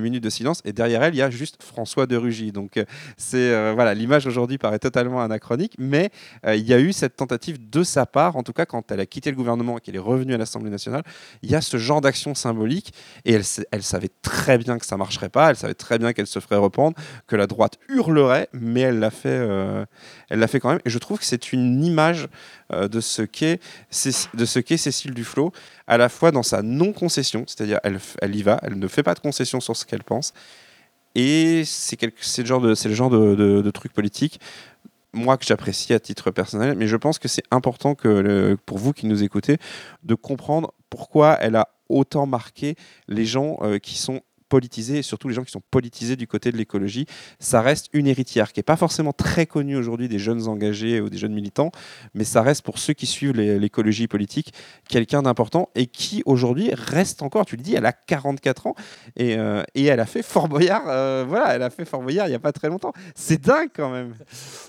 minute 0.00 0.22
de 0.22 0.30
silence, 0.30 0.60
et 0.64 0.72
derrière 0.72 1.02
elle 1.02 1.14
il 1.14 1.18
y 1.18 1.22
a 1.22 1.30
juste 1.30 1.62
François 1.62 2.06
de 2.06 2.16
Rugy. 2.16 2.52
Donc 2.52 2.76
euh, 2.76 2.84
c'est 3.16 3.52
euh, 3.52 3.72
voilà, 3.74 3.94
l'image 3.94 4.26
aujourd'hui 4.26 4.58
paraît 4.58 4.78
totalement 4.78 5.22
anachronique, 5.22 5.74
mais 5.78 6.10
il 6.46 6.66
y 6.66 6.74
a 6.74 6.80
eu 6.80 6.92
cette 6.92 7.16
tentative 7.16 7.70
de 7.70 7.82
sa 7.82 8.06
part, 8.06 8.36
en 8.36 8.42
tout 8.42 8.52
cas 8.52 8.66
quand 8.66 8.90
elle 8.92 9.00
a 9.00 9.06
quitté 9.06 9.30
le 9.30 9.36
gouvernement 9.36 9.78
et 9.78 9.80
qu'elle 9.80 9.96
est 9.96 10.00
revenue 10.00 10.34
à 10.34 10.38
l'Assemblée 10.38 10.70
nationale, 10.70 11.02
il 11.42 11.50
y 11.50 11.54
a 11.54 11.60
ce 11.60 11.76
genre 11.76 12.00
d'action 12.00 12.34
symbolique, 12.34 12.92
et 13.24 13.32
elle, 13.32 13.44
elle 13.70 13.82
savait 13.82 14.10
très 14.22 14.58
bien 14.58 14.78
que 14.78 14.86
ça 14.86 14.96
marcherait 14.96 15.28
pas, 15.28 15.50
elle 15.50 15.56
savait 15.56 15.74
très 15.74 15.98
bien 15.98 16.12
qu'elle 16.12 16.26
se 16.26 16.40
ferait 16.40 16.56
reprendre, 16.56 16.96
que 17.26 17.36
la 17.36 17.46
droite 17.46 17.78
hurlerait, 17.88 18.48
mais 18.52 18.82
elle 18.82 18.98
l'a 18.98 19.10
fait, 19.10 19.45
euh, 19.46 19.84
elle 20.28 20.38
l'a 20.38 20.48
fait 20.48 20.60
quand 20.60 20.70
même. 20.70 20.80
Et 20.84 20.90
je 20.90 20.98
trouve 20.98 21.18
que 21.18 21.24
c'est 21.24 21.52
une 21.52 21.82
image 21.84 22.28
euh, 22.72 22.88
de 22.88 23.00
ce 23.00 23.22
qu'est 23.22 23.60
de 24.34 24.44
Cécile 24.44 25.14
Duflot, 25.14 25.52
à 25.86 25.96
la 25.96 26.08
fois 26.08 26.30
dans 26.30 26.42
sa 26.42 26.62
non-concession, 26.62 27.44
c'est-à-dire 27.46 27.80
elle, 27.84 27.98
elle 28.20 28.36
y 28.36 28.42
va, 28.42 28.58
elle 28.62 28.78
ne 28.78 28.88
fait 28.88 29.02
pas 29.02 29.14
de 29.14 29.20
concession 29.20 29.60
sur 29.60 29.76
ce 29.76 29.84
qu'elle 29.84 30.04
pense, 30.04 30.32
et 31.16 31.62
c'est 31.64 32.02
le 32.02 32.44
genre 32.44 32.60
de, 33.10 33.70
truc 33.70 33.92
politique 33.92 34.38
moi 35.14 35.38
que 35.38 35.46
j'apprécie 35.46 35.94
à 35.94 35.98
titre 35.98 36.30
personnel, 36.30 36.76
mais 36.76 36.86
je 36.86 36.96
pense 36.96 37.18
que 37.18 37.26
c'est 37.26 37.44
important 37.50 37.96
pour 38.66 38.76
vous 38.76 38.92
qui 38.92 39.06
nous 39.06 39.22
écoutez 39.22 39.56
de 40.02 40.14
comprendre 40.14 40.74
pourquoi 40.90 41.38
elle 41.40 41.56
a 41.56 41.68
autant 41.88 42.26
marqué 42.26 42.76
les 43.08 43.24
gens 43.24 43.56
euh, 43.62 43.78
qui 43.78 43.96
sont 43.96 44.20
politisés 44.48 44.98
et 44.98 45.02
surtout 45.02 45.28
les 45.28 45.34
gens 45.34 45.44
qui 45.44 45.50
sont 45.50 45.62
politisés 45.70 46.16
du 46.16 46.26
côté 46.26 46.52
de 46.52 46.56
l'écologie. 46.56 47.06
Ça 47.38 47.60
reste 47.60 47.88
une 47.92 48.06
héritière 48.06 48.52
qui 48.52 48.60
n'est 48.60 48.64
pas 48.64 48.76
forcément 48.76 49.12
très 49.12 49.46
connue 49.46 49.76
aujourd'hui 49.76 50.08
des 50.08 50.18
jeunes 50.18 50.48
engagés 50.48 51.00
ou 51.00 51.08
des 51.08 51.18
jeunes 51.18 51.34
militants, 51.34 51.70
mais 52.14 52.24
ça 52.24 52.42
reste 52.42 52.62
pour 52.62 52.78
ceux 52.78 52.92
qui 52.92 53.06
suivent 53.06 53.32
l'écologie 53.36 54.06
politique 54.08 54.52
quelqu'un 54.88 55.22
d'important 55.22 55.70
et 55.74 55.86
qui 55.86 56.22
aujourd'hui 56.26 56.70
reste 56.72 57.22
encore, 57.22 57.46
tu 57.46 57.56
le 57.56 57.62
dis, 57.62 57.74
elle 57.74 57.86
a 57.86 57.92
44 57.92 58.66
ans 58.68 58.74
et, 59.16 59.36
euh, 59.36 59.62
et 59.74 59.84
elle 59.84 60.00
a 60.00 60.06
fait 60.06 60.22
Fort 60.22 60.48
Boyard, 60.48 60.84
euh, 60.88 61.24
voilà, 61.28 61.54
elle 61.54 61.62
a 61.62 61.70
fait 61.70 61.84
Fort 61.84 62.02
Boyard 62.02 62.26
il 62.26 62.30
n'y 62.30 62.36
a 62.36 62.40
pas 62.40 62.52
très 62.52 62.68
longtemps. 62.68 62.92
C'est 63.14 63.40
dingue 63.40 63.70
quand 63.74 63.90
même. 63.90 64.14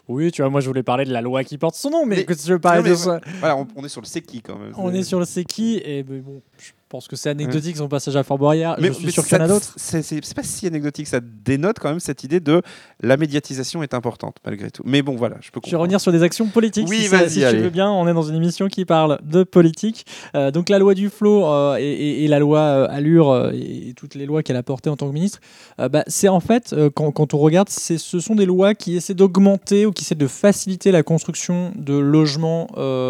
Oui, 0.08 0.32
tu 0.32 0.42
vois, 0.42 0.50
moi 0.50 0.62
je 0.62 0.68
voulais 0.68 0.84
parler 0.84 1.06
de 1.06 1.14
la 1.14 1.22
loi 1.22 1.44
qui 1.44 1.58
porte 1.58 1.76
son 1.76 1.90
nom, 1.90 2.06
mais, 2.06 2.16
Mais- 2.18 2.22
écoute, 2.24 2.40
je 2.44 2.54
veux 2.54 2.60
parler 2.60 2.90
de 2.90 2.96
ça. 2.96 3.20
Voilà, 3.40 3.58
on, 3.58 3.68
on 3.76 3.84
est 3.84 3.90
sur 3.90 4.02
le 4.02 4.08
qui 4.22 4.42
quand 4.42 4.58
même. 4.58 4.74
On 4.78 4.94
est 4.94 5.04
sur 5.04 5.20
le 5.20 5.26
qui, 5.44 5.78
et 5.84 6.04
bon, 6.04 6.42
je 6.58 6.72
pense 6.90 7.08
que 7.08 7.16
c'est 7.16 7.30
anecdotique 7.30 7.78
son 7.78 7.88
passage 7.88 8.16
à 8.16 8.24
Fort 8.24 8.38
Boyard. 8.38 8.78
je 8.80 8.92
suis 8.92 9.12
sûr 9.12 9.26
qu'il 9.26 9.38
y 9.38 9.42
en 9.42 9.44
a 9.44 9.48
d'autres. 9.48 9.74
C'est 9.78 10.34
pas 10.36 10.44
si 10.44 10.68
anecdotique, 10.68 11.08
ça 11.08 11.20
dénote 11.22 11.80
quand 11.80 11.90
même 11.90 12.00
cette 12.00 12.24
idée 12.24 12.40
de 12.40 12.62
la 13.02 13.18
médiatisation 13.18 13.84
est 13.84 13.94
importante 13.94 14.38
malgré 14.46 14.72
tout. 14.72 14.84
Mais 14.86 15.02
bon, 15.02 15.16
voilà, 15.16 15.36
je 15.42 15.52
peux 15.52 15.60
Je 15.64 15.68
vais 15.68 15.72
comprendre. 15.72 15.82
revenir 15.82 16.02
sur 16.02 16.12
des 16.12 16.24
actions 16.24 16.48
politiques. 16.48 16.88
Oui, 16.90 17.02
si, 17.04 17.08
vas-y, 17.08 17.30
si 17.30 17.40
tu 17.50 17.58
veux 17.58 17.70
bien. 17.70 17.90
On 17.92 18.08
est 18.08 18.14
dans 18.14 18.24
une 18.24 18.36
émission 18.36 18.68
qui 18.68 18.86
parle 18.86 19.20
de 19.24 19.44
politique. 19.44 20.06
Euh, 20.36 20.52
donc 20.52 20.70
la 20.70 20.80
loi 20.80 20.94
du 20.94 21.10
flot 21.10 21.46
euh, 21.46 21.78
et, 21.78 21.84
et- 21.84 22.24
et 22.26 22.28
la 22.28 22.40
loi 22.40 22.60
euh, 22.60 22.88
Allure 22.90 23.52
et, 23.54 23.90
et 23.90 23.94
toutes 23.94 24.16
les 24.16 24.26
lois 24.26 24.44
qu'elle 24.44 24.56
a 24.56 24.64
portées 24.64 24.90
en 24.90 24.96
tant 24.96 25.08
que 25.08 25.14
ministre, 25.14 25.40
bah, 25.78 26.04
c'est 26.08 26.28
en 26.30 26.40
fait, 26.40 26.74
quand, 26.96 27.12
quand 27.12 27.34
on 27.34 27.38
regarde, 27.38 27.70
ce 27.70 27.98
sont 28.20 28.36
des 28.36 28.46
lois 28.46 28.74
qui 28.76 28.96
essaient 28.96 29.14
d'augmenter 29.14 29.86
ou 29.86 29.92
qui 29.92 30.04
essaient 30.04 30.16
de 30.16 30.28
faciliter 30.28 30.92
la 30.92 31.04
construction 31.04 31.72
de 31.76 31.96
logements 31.98 32.68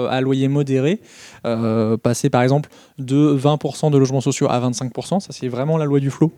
à 0.09 0.19
loyer 0.21 0.47
modéré. 0.47 0.99
Passer 2.03 2.29
par 2.29 2.41
exemple 2.41 2.69
de 2.97 3.37
20% 3.37 3.66
de 3.91 3.97
logements 3.97 4.21
sociaux 4.21 4.47
à 4.49 4.59
25%, 4.59 5.19
ça 5.19 5.31
c'est 5.31 5.47
vraiment 5.47 5.77
la 5.77 5.85
loi 5.85 5.99
du 5.99 6.09
flot 6.09 6.31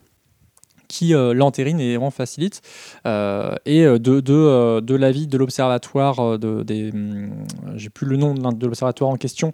qui 0.90 1.14
euh, 1.14 1.34
l'entérine 1.34 1.80
et 1.80 1.96
vraiment 1.96 2.12
facilite. 2.12 2.62
Euh, 3.06 3.56
et 3.66 3.86
euh, 3.86 4.00
de, 4.00 4.96
l'avis 4.96 5.28
de 5.28 5.38
l'observatoire, 5.38 6.38
de, 6.38 6.92
hum, 6.92 7.46
j'ai 7.76 7.90
plus 7.90 8.08
le 8.08 8.18
nom 8.18 8.34
de 8.34 8.66
l'observatoire 8.66 9.10
en 9.10 9.16
question, 9.16 9.54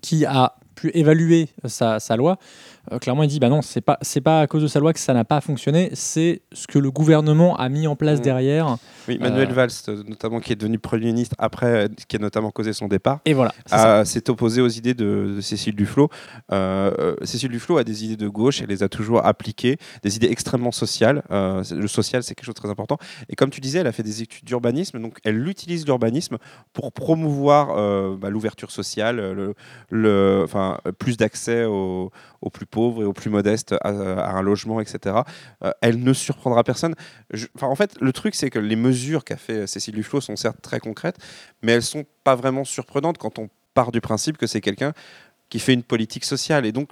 qui 0.00 0.24
a 0.24 0.56
pu 0.74 0.90
évaluer 0.94 1.50
sa 1.66 2.16
loi, 2.16 2.38
euh, 2.90 2.98
clairement 2.98 3.22
il 3.22 3.28
dit 3.28 3.38
bah 3.38 3.48
non, 3.48 3.62
c'est 3.62 3.80
pas, 3.80 3.98
c'est 4.02 4.20
pas 4.20 4.40
à 4.40 4.46
cause 4.46 4.62
de 4.62 4.66
sa 4.68 4.80
loi 4.80 4.92
que 4.92 4.98
ça 4.98 5.14
n'a 5.14 5.24
pas 5.24 5.40
fonctionné, 5.40 5.90
c'est 5.94 6.42
ce 6.52 6.66
que 6.66 6.78
le 6.78 6.90
gouvernement 6.90 7.56
a 7.56 7.68
mis 7.68 7.86
en 7.86 7.94
place 7.96 8.18
Mmh. 8.18 8.22
derrière. 8.22 8.76
Oui, 9.08 9.18
Manuel 9.18 9.50
Euh, 9.50 9.54
Valls, 9.54 9.70
euh, 9.88 10.02
notamment, 10.06 10.40
qui 10.40 10.52
est 10.52 10.56
devenu 10.56 10.78
Premier 10.78 11.06
ministre 11.06 11.34
après, 11.38 11.84
euh, 11.84 11.88
qui 12.08 12.16
a 12.16 12.18
notamment 12.18 12.50
causé 12.50 12.72
son 12.72 12.88
départ, 12.88 13.20
Et 13.24 13.34
voilà. 13.34 13.52
s'est 14.04 14.28
opposé 14.30 14.60
aux 14.60 14.68
idées 14.68 14.94
de, 14.94 15.34
de 15.36 15.40
Cécile 15.40 15.74
Duflot. 15.76 16.08
Euh, 16.52 17.14
Cécile 17.22 17.50
Duflot 17.50 17.78
a 17.78 17.84
des 17.84 18.04
idées 18.04 18.16
de 18.16 18.28
gauche, 18.28 18.62
elle 18.62 18.68
les 18.68 18.82
a 18.82 18.88
toujours 18.88 19.24
appliquées, 19.24 19.78
des 20.02 20.16
idées 20.16 20.28
extrêmement 20.30 20.72
sociales. 20.72 21.22
Le 21.30 21.86
social, 21.86 22.22
c'est 22.22 22.34
quelque 22.34 22.46
chose 22.46 22.54
de 22.54 22.60
très 22.60 22.70
important. 22.70 22.98
Et 23.28 23.36
comme 23.36 23.50
tu 23.50 23.60
disais, 23.60 23.78
elle 23.80 23.86
a 23.86 23.92
fait 23.92 24.02
des 24.02 24.22
études 24.22 24.44
d'urbanisme, 24.44 25.00
donc 25.00 25.18
elle 25.24 25.46
utilise 25.48 25.86
l'urbanisme 25.86 26.38
pour 26.72 26.92
promouvoir 26.92 28.16
bah, 28.18 28.30
l'ouverture 28.30 28.70
sociale, 28.70 29.16
le, 29.16 29.54
le- 29.90 30.46
plus 30.98 31.16
d'accès 31.16 31.64
aux, 31.64 32.10
aux 32.40 32.50
plus 32.50 32.66
pauvres 32.72 33.02
et 33.02 33.04
aux 33.04 33.12
plus 33.12 33.30
modestes 33.30 33.76
à, 33.82 33.90
un 33.90 34.42
logement, 34.42 34.80
etc. 34.80 35.16
Euh, 35.62 35.70
elle 35.80 36.02
ne 36.02 36.12
surprendra 36.12 36.64
personne. 36.64 36.96
Je- 37.32 37.46
en 37.60 37.76
fait, 37.76 37.96
le 38.00 38.12
truc, 38.12 38.34
c'est 38.34 38.50
que 38.50 38.58
les 38.58 38.74
mesures 38.74 39.22
qu'a 39.22 39.36
fait 39.36 39.68
Cécile 39.68 39.94
Duflot 39.94 40.20
sont 40.20 40.34
certes 40.34 40.60
très 40.60 40.80
concrètes, 40.80 41.18
mais 41.62 41.72
elles 41.72 41.82
sont 41.82 42.04
pas 42.24 42.34
vraiment 42.34 42.64
surprenantes 42.64 43.18
quand 43.18 43.38
on 43.38 43.48
part 43.74 43.92
du 43.92 44.00
principe 44.00 44.38
que 44.38 44.48
c'est 44.48 44.60
quelqu'un 44.60 44.92
qui 45.48 45.60
fait 45.60 45.74
une 45.74 45.84
politique 45.84 46.24
sociale. 46.24 46.66
Et 46.66 46.72
donc, 46.72 46.90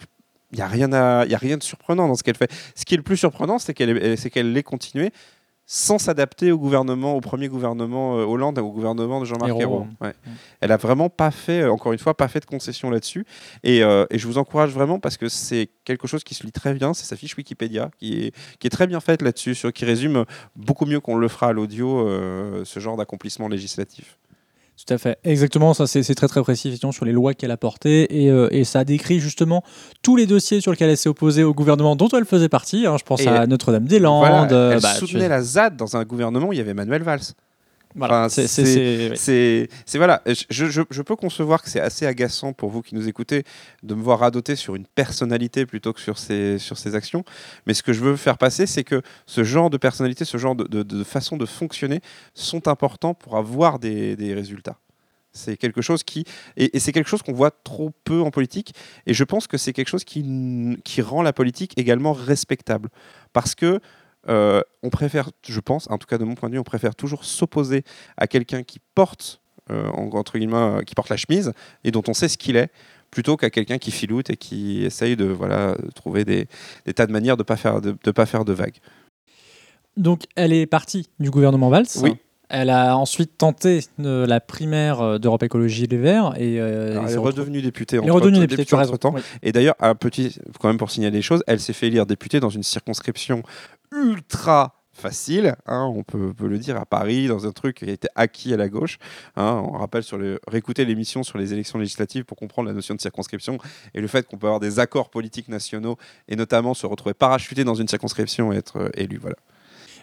il 0.52 0.56
n'y 0.56 0.62
a, 0.62 0.68
rien 0.68 0.92
a 0.92 1.24
rien 1.24 1.56
de 1.56 1.62
surprenant 1.62 2.06
dans 2.08 2.14
ce 2.14 2.22
qu'elle 2.22 2.36
fait. 2.36 2.50
Ce 2.74 2.84
qui 2.84 2.94
est 2.94 2.96
le 2.96 3.02
plus 3.02 3.16
surprenant, 3.16 3.58
c'est 3.58 3.74
qu'elle 3.74 4.16
qu'elle 4.30 4.52
l'ait 4.52 4.62
continué 4.62 5.10
sans 5.72 5.98
s'adapter 5.98 6.50
au 6.50 6.58
gouvernement, 6.58 7.14
au 7.14 7.20
premier 7.20 7.46
gouvernement 7.46 8.18
euh, 8.18 8.24
Hollande, 8.24 8.58
au 8.58 8.72
gouvernement 8.72 9.20
de 9.20 9.24
Jean-Marc 9.24 9.56
Ayrault. 9.56 9.86
Ouais. 10.00 10.14
Elle 10.58 10.72
a 10.72 10.76
vraiment 10.76 11.08
pas 11.08 11.30
fait, 11.30 11.60
euh, 11.60 11.70
encore 11.70 11.92
une 11.92 12.00
fois, 12.00 12.16
pas 12.16 12.26
fait 12.26 12.40
de 12.40 12.44
concession 12.44 12.90
là-dessus. 12.90 13.24
Et, 13.62 13.84
euh, 13.84 14.04
et 14.10 14.18
je 14.18 14.26
vous 14.26 14.36
encourage 14.36 14.72
vraiment 14.72 14.98
parce 14.98 15.16
que 15.16 15.28
c'est 15.28 15.70
quelque 15.84 16.08
chose 16.08 16.24
qui 16.24 16.34
se 16.34 16.42
lit 16.42 16.50
très 16.50 16.74
bien. 16.74 16.92
C'est 16.92 17.04
sa 17.04 17.14
fiche 17.14 17.36
Wikipédia 17.36 17.92
qui 18.00 18.24
est, 18.24 18.34
qui 18.58 18.66
est 18.66 18.70
très 18.70 18.88
bien 18.88 18.98
faite 18.98 19.22
là-dessus, 19.22 19.54
sur, 19.54 19.72
qui 19.72 19.84
résume 19.84 20.24
beaucoup 20.56 20.86
mieux 20.86 20.98
qu'on 20.98 21.14
le 21.14 21.28
fera 21.28 21.50
à 21.50 21.52
l'audio 21.52 22.00
euh, 22.00 22.64
ce 22.64 22.80
genre 22.80 22.96
d'accomplissement 22.96 23.46
législatif. 23.46 24.18
Tout 24.86 24.94
à 24.94 24.98
fait, 24.98 25.18
exactement, 25.24 25.74
ça 25.74 25.86
c'est 25.86 26.14
très 26.14 26.26
très 26.26 26.40
précis 26.42 26.68
effectivement, 26.68 26.92
sur 26.92 27.04
les 27.04 27.12
lois 27.12 27.34
qu'elle 27.34 27.50
a 27.50 27.56
portées 27.58 28.22
et, 28.24 28.30
euh, 28.30 28.48
et 28.50 28.64
ça 28.64 28.84
décrit 28.84 29.20
justement 29.20 29.62
tous 30.02 30.16
les 30.16 30.26
dossiers 30.26 30.60
sur 30.62 30.70
lesquels 30.70 30.88
elle 30.88 30.96
s'est 30.96 31.08
opposée 31.10 31.44
au 31.44 31.52
gouvernement 31.52 31.96
dont 31.96 32.08
elle 32.08 32.24
faisait 32.24 32.48
partie. 32.48 32.86
hein. 32.86 32.96
je 32.98 33.04
pense 33.04 33.20
Et 33.20 33.28
à 33.28 33.46
Notre-Dame-des-Landes. 33.46 34.26
Voilà, 34.26 34.52
euh, 34.52 34.72
elle 34.74 34.80
bah, 34.80 34.94
soutenait 34.94 35.24
tu- 35.24 35.28
la 35.28 35.42
ZAD 35.42 35.76
dans 35.76 35.96
un 35.96 36.04
gouvernement 36.04 36.48
où 36.48 36.52
il 36.54 36.56
y 36.56 36.62
avait 36.62 36.72
Manuel 36.74 37.02
Valls. 37.02 37.20
Voilà, 37.96 38.26
Enfin, 38.26 38.28
c'est- 38.28 39.98
voilà, 39.98 40.22
je, 40.26 40.66
je- 40.66 40.82
je 40.90 41.02
peux 41.02 41.16
concevoir 41.16 41.60
que 41.62 41.68
c'est 41.68 41.80
assez 41.80 42.06
agaçant 42.06 42.52
pour 42.52 42.70
vous 42.70 42.82
qui 42.82 42.94
nous 42.94 43.08
écoutez 43.08 43.42
de 43.82 43.94
me 43.96 44.02
voir 44.02 44.20
radoter 44.20 44.54
sur 44.54 44.76
une 44.76 44.86
personnalité 44.86 45.66
plutôt 45.66 45.92
que 45.92 46.00
sur 46.00 46.16
ses, 46.18 46.58
sur 46.58 46.78
ses 46.78 46.94
actions. 46.94 47.24
Mais 47.66 47.74
ce 47.74 47.82
que 47.82 47.92
je 47.92 48.00
veux 48.00 48.16
faire 48.16 48.38
passer, 48.38 48.66
c'est 48.66 48.84
que 48.84 49.02
ce 49.26 49.42
genre 49.42 49.70
de 49.70 49.76
personnalité, 49.76 50.24
ce 50.24 50.38
genre 50.38 50.54
de, 50.54 50.64
de- 50.64 50.82
de 50.84 51.04
façon 51.04 51.36
de 51.36 51.46
fonctionner 51.46 52.00
sont 52.34 52.68
importants 52.68 53.14
pour 53.14 53.36
avoir 53.36 53.78
des, 53.80 54.14
des 54.14 54.34
résultats. 54.34 54.78
C'est 55.32 55.56
quelque 55.56 55.80
chose 55.80 56.02
qui 56.02 56.24
et, 56.56 56.76
et 56.76 56.80
c'est 56.80 56.90
quelque 56.90 57.08
chose 57.08 57.22
qu'on 57.22 57.32
voit 57.32 57.52
trop 57.52 57.92
peu 58.04 58.20
en 58.20 58.30
politique. 58.32 58.74
Et 59.06 59.14
je 59.14 59.22
pense 59.24 59.46
que 59.46 59.58
c'est 59.58 59.72
quelque 59.72 59.88
chose 59.88 60.02
qui, 60.04 60.76
qui 60.84 61.02
rend 61.02 61.22
la 61.22 61.32
politique 61.32 61.72
également 61.76 62.12
respectable, 62.12 62.88
parce 63.32 63.54
que 63.54 63.80
euh, 64.28 64.60
on 64.82 64.90
préfère, 64.90 65.30
je 65.46 65.60
pense, 65.60 65.88
en 65.90 65.98
tout 65.98 66.06
cas 66.06 66.18
de 66.18 66.24
mon 66.24 66.34
point 66.34 66.48
de 66.48 66.54
vue, 66.54 66.60
on 66.60 66.64
préfère 66.64 66.94
toujours 66.94 67.24
s'opposer 67.24 67.84
à 68.16 68.26
quelqu'un 68.26 68.62
qui 68.62 68.78
porte, 68.94 69.40
euh, 69.70 69.88
en- 69.90 70.10
entre 70.16 70.38
guillemets, 70.38 70.56
euh, 70.56 70.82
qui 70.82 70.94
porte 70.94 71.08
la 71.08 71.16
chemise 71.16 71.52
et 71.84 71.90
dont 71.90 72.02
on 72.08 72.12
sait 72.14 72.28
ce 72.28 72.36
qu'il 72.38 72.56
est, 72.56 72.70
plutôt 73.10 73.36
qu'à 73.36 73.50
quelqu'un 73.50 73.78
qui 73.78 73.90
filoute 73.90 74.30
et 74.30 74.36
qui 74.36 74.84
essaye 74.84 75.16
de 75.16 75.24
voilà 75.24 75.76
trouver 75.94 76.24
des, 76.24 76.46
des 76.86 76.92
tas 76.94 77.06
de 77.06 77.12
manières 77.12 77.36
de 77.36 77.42
pas 77.42 77.56
faire 77.56 77.80
de, 77.80 77.96
de 78.04 78.10
pas 78.12 78.26
faire 78.26 78.44
de 78.44 78.52
vagues. 78.52 78.76
Donc 79.96 80.24
elle 80.36 80.52
est 80.52 80.66
partie 80.66 81.08
du 81.18 81.30
gouvernement 81.30 81.68
Valls. 81.70 81.86
Oui. 82.00 82.12
Elle 82.50 82.70
a 82.70 82.96
ensuite 82.96 83.38
tenté 83.38 83.80
euh, 84.00 84.26
la 84.26 84.40
primaire 84.40 85.00
euh, 85.00 85.18
d'Europe 85.18 85.42
Écologie 85.42 85.86
Les 85.86 85.96
Verts 85.96 86.34
et 86.36 86.60
euh, 86.60 86.92
Alors, 86.92 87.06
elle 87.06 87.14
est 87.14 87.16
redevenue 87.16 87.62
députée. 87.62 87.98
Elle 88.02 88.08
est 88.08 88.10
redevenue 88.10 88.40
députée, 88.40 88.64
tu 88.64 88.74
as 88.74 88.78
raison. 88.78 88.90
entre-temps. 88.90 89.14
Oui. 89.14 89.22
Et 89.42 89.52
d'ailleurs, 89.52 89.76
un 89.78 89.94
petit, 89.94 90.36
quand 90.58 90.68
même 90.68 90.76
pour 90.78 90.90
signaler 90.90 91.16
les 91.16 91.22
choses, 91.22 91.42
elle 91.46 91.60
s'est 91.60 91.72
fait 91.72 91.86
élire 91.86 92.06
députée 92.06 92.40
dans 92.40 92.50
une 92.50 92.64
circonscription 92.64 93.42
ultra 93.92 94.80
facile, 94.92 95.54
hein, 95.66 95.90
on 95.94 96.02
peut, 96.02 96.32
peut 96.34 96.46
le 96.46 96.58
dire, 96.58 96.76
à 96.76 96.84
Paris, 96.84 97.26
dans 97.26 97.46
un 97.46 97.52
truc 97.52 97.78
qui 97.78 97.84
a 97.88 97.92
été 97.92 98.08
acquis 98.14 98.52
à 98.52 98.56
la 98.56 98.68
gauche. 98.68 98.98
hein. 99.36 99.62
on 99.66 99.78
rappelle 99.78 100.02
sur 100.02 100.18
le, 100.18 100.40
réécouter 100.46 100.84
l'émission 100.84 101.22
sur 101.22 101.38
les 101.38 101.52
élections 101.52 101.78
législatives 101.78 102.24
pour 102.24 102.36
comprendre 102.36 102.68
la 102.68 102.74
notion 102.74 102.94
de 102.94 103.00
circonscription 103.00 103.58
et 103.94 104.00
le 104.00 104.06
fait 104.06 104.26
qu'on 104.26 104.36
peut 104.36 104.46
avoir 104.46 104.60
des 104.60 104.78
accords 104.78 105.10
politiques 105.10 105.48
nationaux 105.48 105.96
et 106.28 106.36
notamment 106.36 106.74
se 106.74 106.86
retrouver 106.86 107.14
parachuté 107.14 107.64
dans 107.64 107.74
une 107.74 107.88
circonscription 107.88 108.52
et 108.52 108.56
être 108.56 108.76
euh, 108.78 108.90
élu. 108.94 109.18
Voilà. 109.18 109.36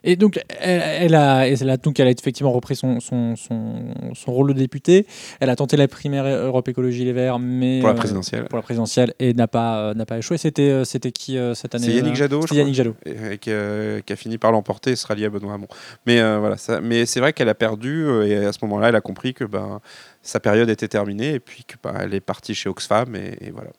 Et 0.03 0.15
donc, 0.15 0.39
elle, 0.59 0.81
elle 0.81 1.15
a, 1.15 1.47
elle 1.47 1.69
a, 1.69 1.77
donc, 1.77 1.99
elle 1.99 2.07
a 2.07 2.11
effectivement 2.11 2.51
repris 2.51 2.75
son, 2.75 2.99
son, 2.99 3.35
son, 3.35 3.93
son 4.13 4.31
rôle 4.31 4.53
de 4.53 4.59
députée. 4.59 5.05
Elle 5.39 5.49
a 5.49 5.55
tenté 5.55 5.77
la 5.77 5.87
primaire 5.87 6.25
Europe 6.25 6.67
Écologie 6.67 7.05
Les 7.05 7.13
Verts, 7.13 7.39
mais 7.39 7.79
Pour 7.79 7.89
la 7.89 7.95
euh, 7.95 7.97
présidentielle. 7.97 8.45
pour 8.45 8.57
la 8.57 8.63
présidentielle 8.63 9.13
et 9.19 9.33
n'a 9.33 9.47
pas, 9.47 9.79
euh, 9.79 9.93
n'a 9.93 10.05
pas 10.05 10.17
échoué. 10.17 10.37
C'était, 10.37 10.69
euh, 10.69 10.83
c'était 10.83 11.11
qui 11.11 11.37
euh, 11.37 11.53
cette 11.53 11.75
année 11.75 11.85
C'est 11.85 11.93
Yannick 11.93 12.15
Jadot, 12.15 12.45
je 12.47 12.55
Yannick 12.55 12.75
Jadot. 12.75 12.95
et, 13.05 13.33
et 13.33 13.37
qui, 13.37 13.51
a, 13.51 14.15
fini 14.15 14.37
par 14.37 14.51
l'emporter, 14.51 14.91
et 14.91 14.95
sera 14.95 15.15
lié 15.15 15.25
à 15.25 15.29
Benoît 15.29 15.53
Hamon. 15.53 15.67
Mais 16.05 16.19
voilà, 16.39 16.57
ça, 16.57 16.81
mais 16.81 17.05
c'est 17.05 17.19
vrai 17.19 17.33
qu'elle 17.33 17.49
a 17.49 17.55
perdu 17.55 18.07
et 18.25 18.37
à 18.37 18.51
ce 18.53 18.59
moment-là, 18.63 18.89
elle 18.89 18.95
a 18.95 19.01
compris 19.01 19.33
que 19.33 19.43
ben 19.43 19.79
sa 20.21 20.39
période 20.39 20.69
était 20.69 20.87
terminée 20.87 21.33
et 21.33 21.39
puis 21.39 21.63
que 21.63 21.75
ben, 21.83 22.11
est 22.11 22.19
partie 22.19 22.55
chez 22.55 22.69
Oxfam 22.69 23.15
et, 23.15 23.37
et 23.41 23.51
voilà. 23.51 23.69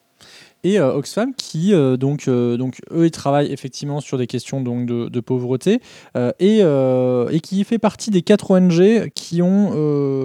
Et 0.64 0.78
euh, 0.80 0.92
Oxfam, 0.94 1.32
qui 1.36 1.72
euh, 1.72 1.96
donc, 1.96 2.26
euh, 2.26 2.56
donc 2.56 2.80
eux, 2.92 3.06
ils 3.06 3.10
travaillent 3.12 3.52
effectivement 3.52 4.00
sur 4.00 4.18
des 4.18 4.26
questions 4.26 4.60
donc 4.60 4.86
de, 4.86 5.08
de 5.08 5.20
pauvreté 5.20 5.80
et, 6.40 6.58
et 6.60 7.40
qui 7.40 7.62
fait 7.64 7.78
partie 7.78 8.10
des 8.10 8.22
quatre 8.22 8.50
ONG 8.50 9.08
qui 9.14 9.40
ont 9.42 9.70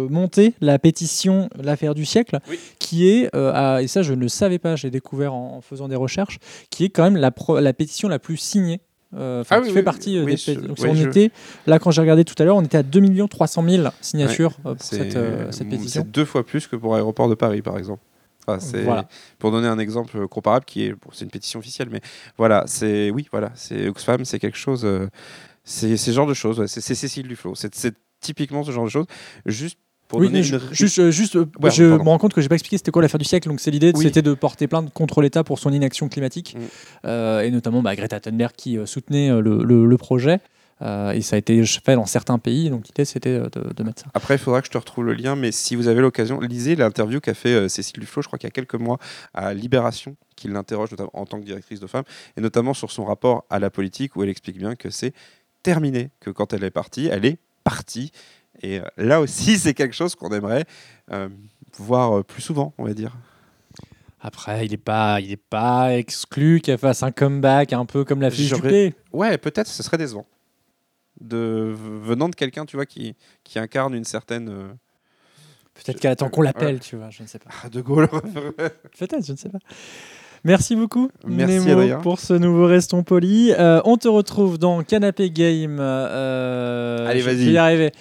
monté 0.09 0.53
la 0.61 0.79
pétition 0.79 1.49
l'affaire 1.61 1.93
du 1.95 2.05
siècle, 2.05 2.39
Oui. 2.49 2.59
qui 2.79 3.07
est 3.09 3.29
à- 3.35 3.81
et 3.81 3.87
ça 3.87 4.01
je 4.01 4.13
ne 4.13 4.19
le 4.21 4.27
savais 4.27 4.59
pas, 4.59 4.75
j'ai 4.75 4.89
découvert 4.89 5.33
en, 5.33 5.57
en 5.57 5.61
faisant 5.61 5.87
des 5.87 5.95
recherches, 5.95 6.39
qui 6.69 6.85
est 6.85 6.89
quand 6.89 7.03
même 7.03 7.17
la, 7.17 7.31
pro- 7.31 7.59
la 7.59 7.73
pétition 7.73 8.07
la 8.09 8.19
plus 8.19 8.37
signée. 8.37 8.81
euh, 9.15 9.43
Ah 9.51 9.57
qui 9.59 9.67
oui, 9.67 9.69
fait 9.73 9.79
oui, 9.79 9.83
partie 9.83 10.19
oui, 10.19 10.25
des 10.31 10.37
je- 10.37 10.59
donc 10.59 10.77
on 10.83 10.95
je- 10.95 11.07
était 11.07 11.31
là 11.67 11.77
quand 11.77 11.91
j'ai 11.91 12.01
regardé 12.01 12.25
tout 12.25 12.33
à 12.39 12.45
l'heure 12.45 12.55
on 12.55 12.63
était 12.63 12.77
à 12.79 12.83
2 12.83 13.27
300 13.27 13.63
000 13.69 13.87
signatures 14.01 14.53
euh, 14.65 14.73
pour 14.73 14.83
cette, 14.83 15.15
euh, 15.15 15.51
cette 15.51 15.69
pétition 15.69 16.01
c'est 16.03 16.11
deux 16.11 16.25
fois 16.25 16.43
plus 16.43 16.65
que 16.65 16.75
pour 16.75 16.95
Aéroport 16.95 17.29
de 17.29 17.35
Paris, 17.35 17.61
par 17.61 17.77
exemple. 17.77 18.01
Enfin, 18.45 18.59
c'est 18.59 18.83
Voilà. 18.83 19.07
pour 19.39 19.51
donner 19.51 19.67
un 19.67 19.79
exemple 19.79 20.27
comparable 20.27 20.65
qui 20.65 20.83
est 20.85 20.91
bon, 20.91 21.09
c'est 21.13 21.23
une 21.25 21.31
pétition 21.31 21.59
officielle, 21.59 21.88
mais 21.91 22.01
voilà, 22.38 22.63
c'est 22.67 23.09
oui, 23.12 23.27
voilà, 23.31 23.51
c'est 23.55 23.88
Oxfam, 23.88 24.25
c'est 24.25 24.39
quelque 24.39 24.57
chose, 24.57 24.83
euh, 24.85 25.07
c'est 25.63 25.95
ce 25.97 26.12
genre 26.12 26.27
de 26.27 26.33
choses. 26.33 26.59
ouais, 26.59 26.67
c'est 26.67 26.81
Cécile 26.81 27.27
Duflo, 27.27 27.53
c'est 27.55 27.71
typiquement 28.19 28.63
ce 28.63 28.71
genre 28.71 28.85
de 28.85 28.89
choses. 28.89 29.05
Juste 29.45 29.77
pour 30.09 30.19
oui, 30.19 30.27
donner 30.27 30.39
une 30.39 30.43
ju- 30.43 30.59
juste, 30.71 31.00
euh, 31.00 31.09
juste 31.12 31.35
euh, 31.38 31.45
Ouais, 31.62 31.71
je 31.71 31.85
pardon. 31.89 32.03
me 32.03 32.09
rends 32.09 32.17
compte 32.17 32.33
que 32.33 32.41
j'ai 32.41 32.50
pas 32.50 32.55
expliqué 32.55 32.77
c'était 32.77 32.91
quoi 32.91 33.01
l'affaire 33.01 33.17
du 33.17 33.25
siècle. 33.25 33.47
Donc 33.47 33.59
c'est 33.62 33.71
l'idée, 33.71 33.91
Oui. 33.95 34.03
c'était 34.03 34.21
de 34.21 34.33
porter 34.33 34.67
plainte 34.67 34.91
contre 34.93 35.21
l'État 35.21 35.43
pour 35.43 35.57
son 35.59 35.71
inaction 35.71 36.09
climatique, 36.09 36.55
Mm. 37.05 37.09
Et 37.45 37.50
notamment 37.51 37.81
bah, 37.81 37.95
Greta 37.95 38.19
Thunberg 38.19 38.51
qui 38.55 38.77
soutenait 38.85 39.29
le, 39.41 39.63
le- 39.63 39.85
le 39.85 39.97
projet. 39.97 40.39
Euh, 40.82 41.12
et 41.12 41.22
ça 41.22 41.36
a 41.36 41.39
été 41.39 41.63
fait 41.65 41.96
dans 41.96 42.06
certains 42.06 42.39
pays. 42.39 42.70
Donc 42.70 42.88
l'idée 42.88 43.06
c'était 43.06 43.30
euh, 43.30 43.50
de, 43.50 43.74
de 43.74 43.84
mettre 43.84 44.01
ça. 44.01 44.08
Après, 44.13 44.36
il 44.36 44.39
faudra 44.39 44.62
que 44.62 44.68
je 44.68 44.72
te 44.72 44.77
retrouve 44.77 45.06
le 45.06 45.13
lien, 45.13 45.36
mais 45.36 45.51
si 45.51 45.75
vous 45.75 45.88
avez 45.88 46.01
l'occasion, 46.01 46.39
lisez 46.39 46.75
l'interview 46.75 47.20
qu'a 47.20 47.34
fait 47.34 47.53
euh, 47.53 47.68
Cécile 47.68 48.00
Duflo, 48.00 48.22
je 48.22 48.27
crois 48.27 48.39
qu'il 48.39 48.48
y 48.48 48.51
a 48.51 48.51
quelques 48.51 48.75
mois, 48.75 48.98
à 49.34 49.53
Libération, 49.53 50.15
qui 50.36 50.48
l'interroge 50.48 50.92
notamment 50.92 51.12
en 51.13 51.25
tant 51.25 51.39
que 51.39 51.46
directrice 51.46 51.80
de 51.80 51.88
femmes, 51.88 52.06
et 52.38 52.42
notamment 52.42 52.74
sur 52.74 52.92
son 52.92 53.06
rapport 53.06 53.46
à 53.50 53.60
la 53.60 53.70
politique, 53.70 54.15
où 54.15 54.24
elle 54.24 54.30
explique 54.30 54.58
bien 54.58 54.75
que 54.75 54.89
c'est 54.89 55.13
terminé, 55.62 56.10
que 56.20 56.30
quand 56.30 56.53
elle 56.53 56.63
est 56.63 56.72
partie, 56.72 57.08
elle 57.08 57.25
est 57.25 57.38
partie. 57.63 58.12
Et 58.62 58.80
euh, 58.80 58.84
là 58.98 59.22
aussi, 59.22 59.58
c'est 59.60 59.74
quelque 59.74 59.96
chose 59.96 60.15
qu'on 60.15 60.30
aimerait 60.30 60.65
euh, 61.12 61.30
voir 61.77 62.20
euh, 62.20 62.24
plus 62.24 62.42
souvent, 62.42 62.74
on 62.77 62.86
va 62.86 62.94
dire. 62.94 63.15
Après, 64.22 64.65
il 64.65 64.72
n'est 64.72 64.77
pas, 64.77 65.20
il 65.20 65.32
est 65.32 65.36
pas 65.36 65.98
exclu 65.98 66.62
qu'elle 66.62 66.77
fasse 66.77 67.03
un 67.03 67.12
comeback 67.12 67.74
un 67.74 67.86
peu 67.86 68.06
comme 68.06 68.22
la 68.22 68.32
fiche 68.32 68.53
du 68.53 68.62
P. 68.62 68.94
Ouais, 69.12 69.38
peut-être, 69.38 69.68
ce 69.68 69.84
serait 69.84 69.98
décevant. 69.98 70.25
De, 71.22 71.74
venant 71.75 72.27
de 72.27 72.36
quelqu'un, 72.36 72.65
tu 72.65 72.75
vois, 72.75 72.86
qui, 72.86 73.15
qui 73.43 73.60
incarne 73.60 73.93
une 73.93 74.03
certaine... 74.03 74.50
euh, 74.50 74.74
Peut-être 75.75 76.00
qu'elle 76.00 76.12
attend 76.12 76.29
qu'on 76.29 76.41
l'appelle, 76.41 76.79
tu 76.79 76.96
vois. 76.98 77.10
Je 77.10 77.24
ne 77.24 77.27
sais 77.27 77.39
pas. 77.39 77.50
ah, 77.63 77.70
de 77.70 77.82
Gaulle. 77.82 78.08
Peut-être, 78.08 79.25
je 79.25 79.32
ne 79.32 79.38
sais 79.38 79.50
pas. 79.50 79.60
Merci 80.45 80.75
beaucoup, 80.75 81.09
Merci, 81.25 81.65
Nemo, 81.65 82.00
pour 82.01 82.19
ce 82.19 82.33
nouveau 82.33 82.65
Restons 82.65 83.01
Polis. 83.03 83.53
Euh, 83.57 83.79
on 83.85 83.95
te 83.95 84.09
retrouve 84.09 84.57
dans 84.59 84.83
Canapé 84.83 85.29
Game. 85.29 85.77
euh, 85.79 87.07
Allez, 87.07 87.21
je 87.21 87.25
vas-y. 87.25 87.45
vais 87.45 87.51
y 87.53 87.57
arriver. 87.57 87.91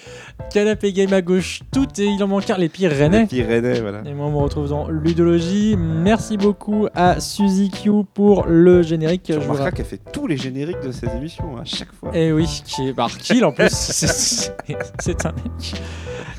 Canapé 0.53 0.93
Game 0.93 1.13
à 1.13 1.23
gauche, 1.23 1.61
tout 1.73 1.87
et 2.01 2.05
il 2.05 2.21
en 2.21 2.27
manque 2.27 2.51
un, 2.51 2.59
les 2.59 2.69
pires 2.69 2.91
rennais. 2.91 3.21
Les 3.21 3.27
Pyrénées, 3.27 3.81
voilà. 3.81 4.03
Et 4.05 4.13
moi, 4.13 4.27
on 4.27 4.33
me 4.33 4.39
retrouve 4.39 4.69
dans 4.69 4.89
Ludologie. 4.89 5.77
Merci 5.79 6.37
beaucoup 6.37 6.89
à 6.97 7.21
Suzy 7.21 7.71
Q 7.71 7.91
pour 8.13 8.47
le 8.49 8.83
générique. 8.83 9.23
Tu 9.23 9.35
Je 9.35 9.39
remarqueras 9.39 9.71
qu'elle 9.71 9.87
fait 9.87 10.01
tous 10.13 10.27
les 10.27 10.37
génériques 10.37 10.81
de 10.85 10.91
ces 10.91 11.07
émissions, 11.17 11.57
à 11.59 11.65
chaque 11.65 11.93
fois. 11.93 12.11
Eh 12.13 12.33
oui, 12.33 12.47
qui 12.65 12.89
est 12.89 12.93
Barkill 12.93 13.45
en 13.45 13.53
plus. 13.53 13.69
C'est 13.71 15.27
un 15.27 15.33
mec. 15.33 15.75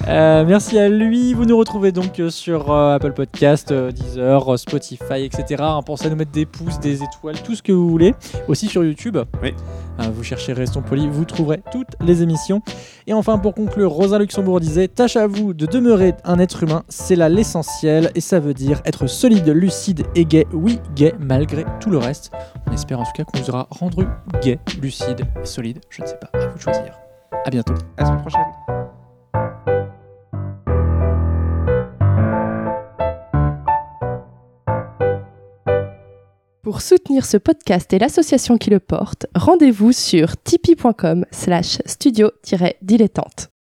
Euh, 0.08 0.44
merci 0.46 0.78
à 0.78 0.90
lui. 0.90 1.34
Vous 1.34 1.46
nous 1.46 1.58
retrouvez 1.58 1.92
donc 1.92 2.20
euh, 2.20 2.30
sur 2.30 2.72
euh, 2.72 2.96
Apple 2.96 3.14
Podcast, 3.14 3.72
euh, 3.72 3.92
Deezer, 3.92 4.60
Spotify, 4.60 5.24
etc. 5.24 5.64
Hein, 5.64 5.82
pensez 5.86 6.08
à 6.08 6.10
nous 6.10 6.16
mettre 6.16 6.32
des 6.32 6.46
pouces, 6.46 6.80
des 6.80 7.04
étoiles, 7.04 7.42
tout 7.42 7.56
ce 7.56 7.64
que 7.64 7.72
vous 7.72 7.90
voulez. 7.90 8.14
Aussi 8.48 8.68
sur 8.68 8.84
YouTube. 8.84 9.18
Oui. 9.42 9.54
Euh, 10.00 10.04
vous 10.14 10.24
cherchez 10.24 10.54
Restons 10.54 10.82
Polis, 10.82 11.08
vous 11.08 11.26
trouverez 11.26 11.62
toutes 11.72 11.96
les 12.02 12.22
émissions. 12.24 12.62
Et 13.08 13.14
enfin, 13.14 13.38
pour 13.38 13.54
conclure, 13.54 13.92
Rosa 13.92 14.18
Luxembourg 14.18 14.60
disait 14.60 14.88
Tâche 14.88 15.16
à 15.16 15.28
vous 15.28 15.54
de 15.54 15.66
demeurer 15.66 16.16
un 16.24 16.40
être 16.40 16.64
humain, 16.64 16.84
c'est 16.90 17.16
là 17.16 17.30
l'essentiel. 17.30 18.12
Et 18.16 18.22
ça 18.22 18.40
veut 18.40 18.54
dire 18.54 18.82
être 18.86 19.08
solide, 19.08 19.48
lucide 19.50 20.06
et 20.16 20.26
gay. 20.26 20.48
Oui, 20.52 20.80
gay, 20.96 21.14
malgré 21.20 21.66
tout 21.80 21.90
le 21.90 21.98
reste. 21.98 22.32
On 22.68 22.74
espère 22.74 23.00
en 23.00 23.04
tout 23.04 23.12
cas 23.16 23.24
qu'on 23.24 23.40
vous 23.40 23.50
aura 23.50 23.68
rendu 23.70 24.06
gay, 24.42 24.60
lucide 24.82 25.22
et 25.42 25.46
solide. 25.46 25.80
Je 25.90 26.02
ne 26.02 26.08
sais 26.08 26.18
pas, 26.18 26.30
à 26.40 26.48
vous 26.48 26.58
de 26.58 26.62
choisir. 26.62 27.00
À 27.46 27.50
bientôt. 27.50 27.74
À 27.98 28.02
la 28.02 28.06
semaine 28.08 28.22
prochaine. 28.22 29.73
Pour 36.74 36.82
soutenir 36.82 37.24
ce 37.28 37.38
podcast 37.38 37.94
et 37.94 38.00
l'association 38.00 38.58
qui 38.58 38.72
le 38.72 38.80
porte, 38.80 39.28
rendez-vous 39.36 39.92
sur 39.92 40.42
tipeee.com 40.42 41.24
slash 41.30 41.78
studio-dilettante. 41.86 43.53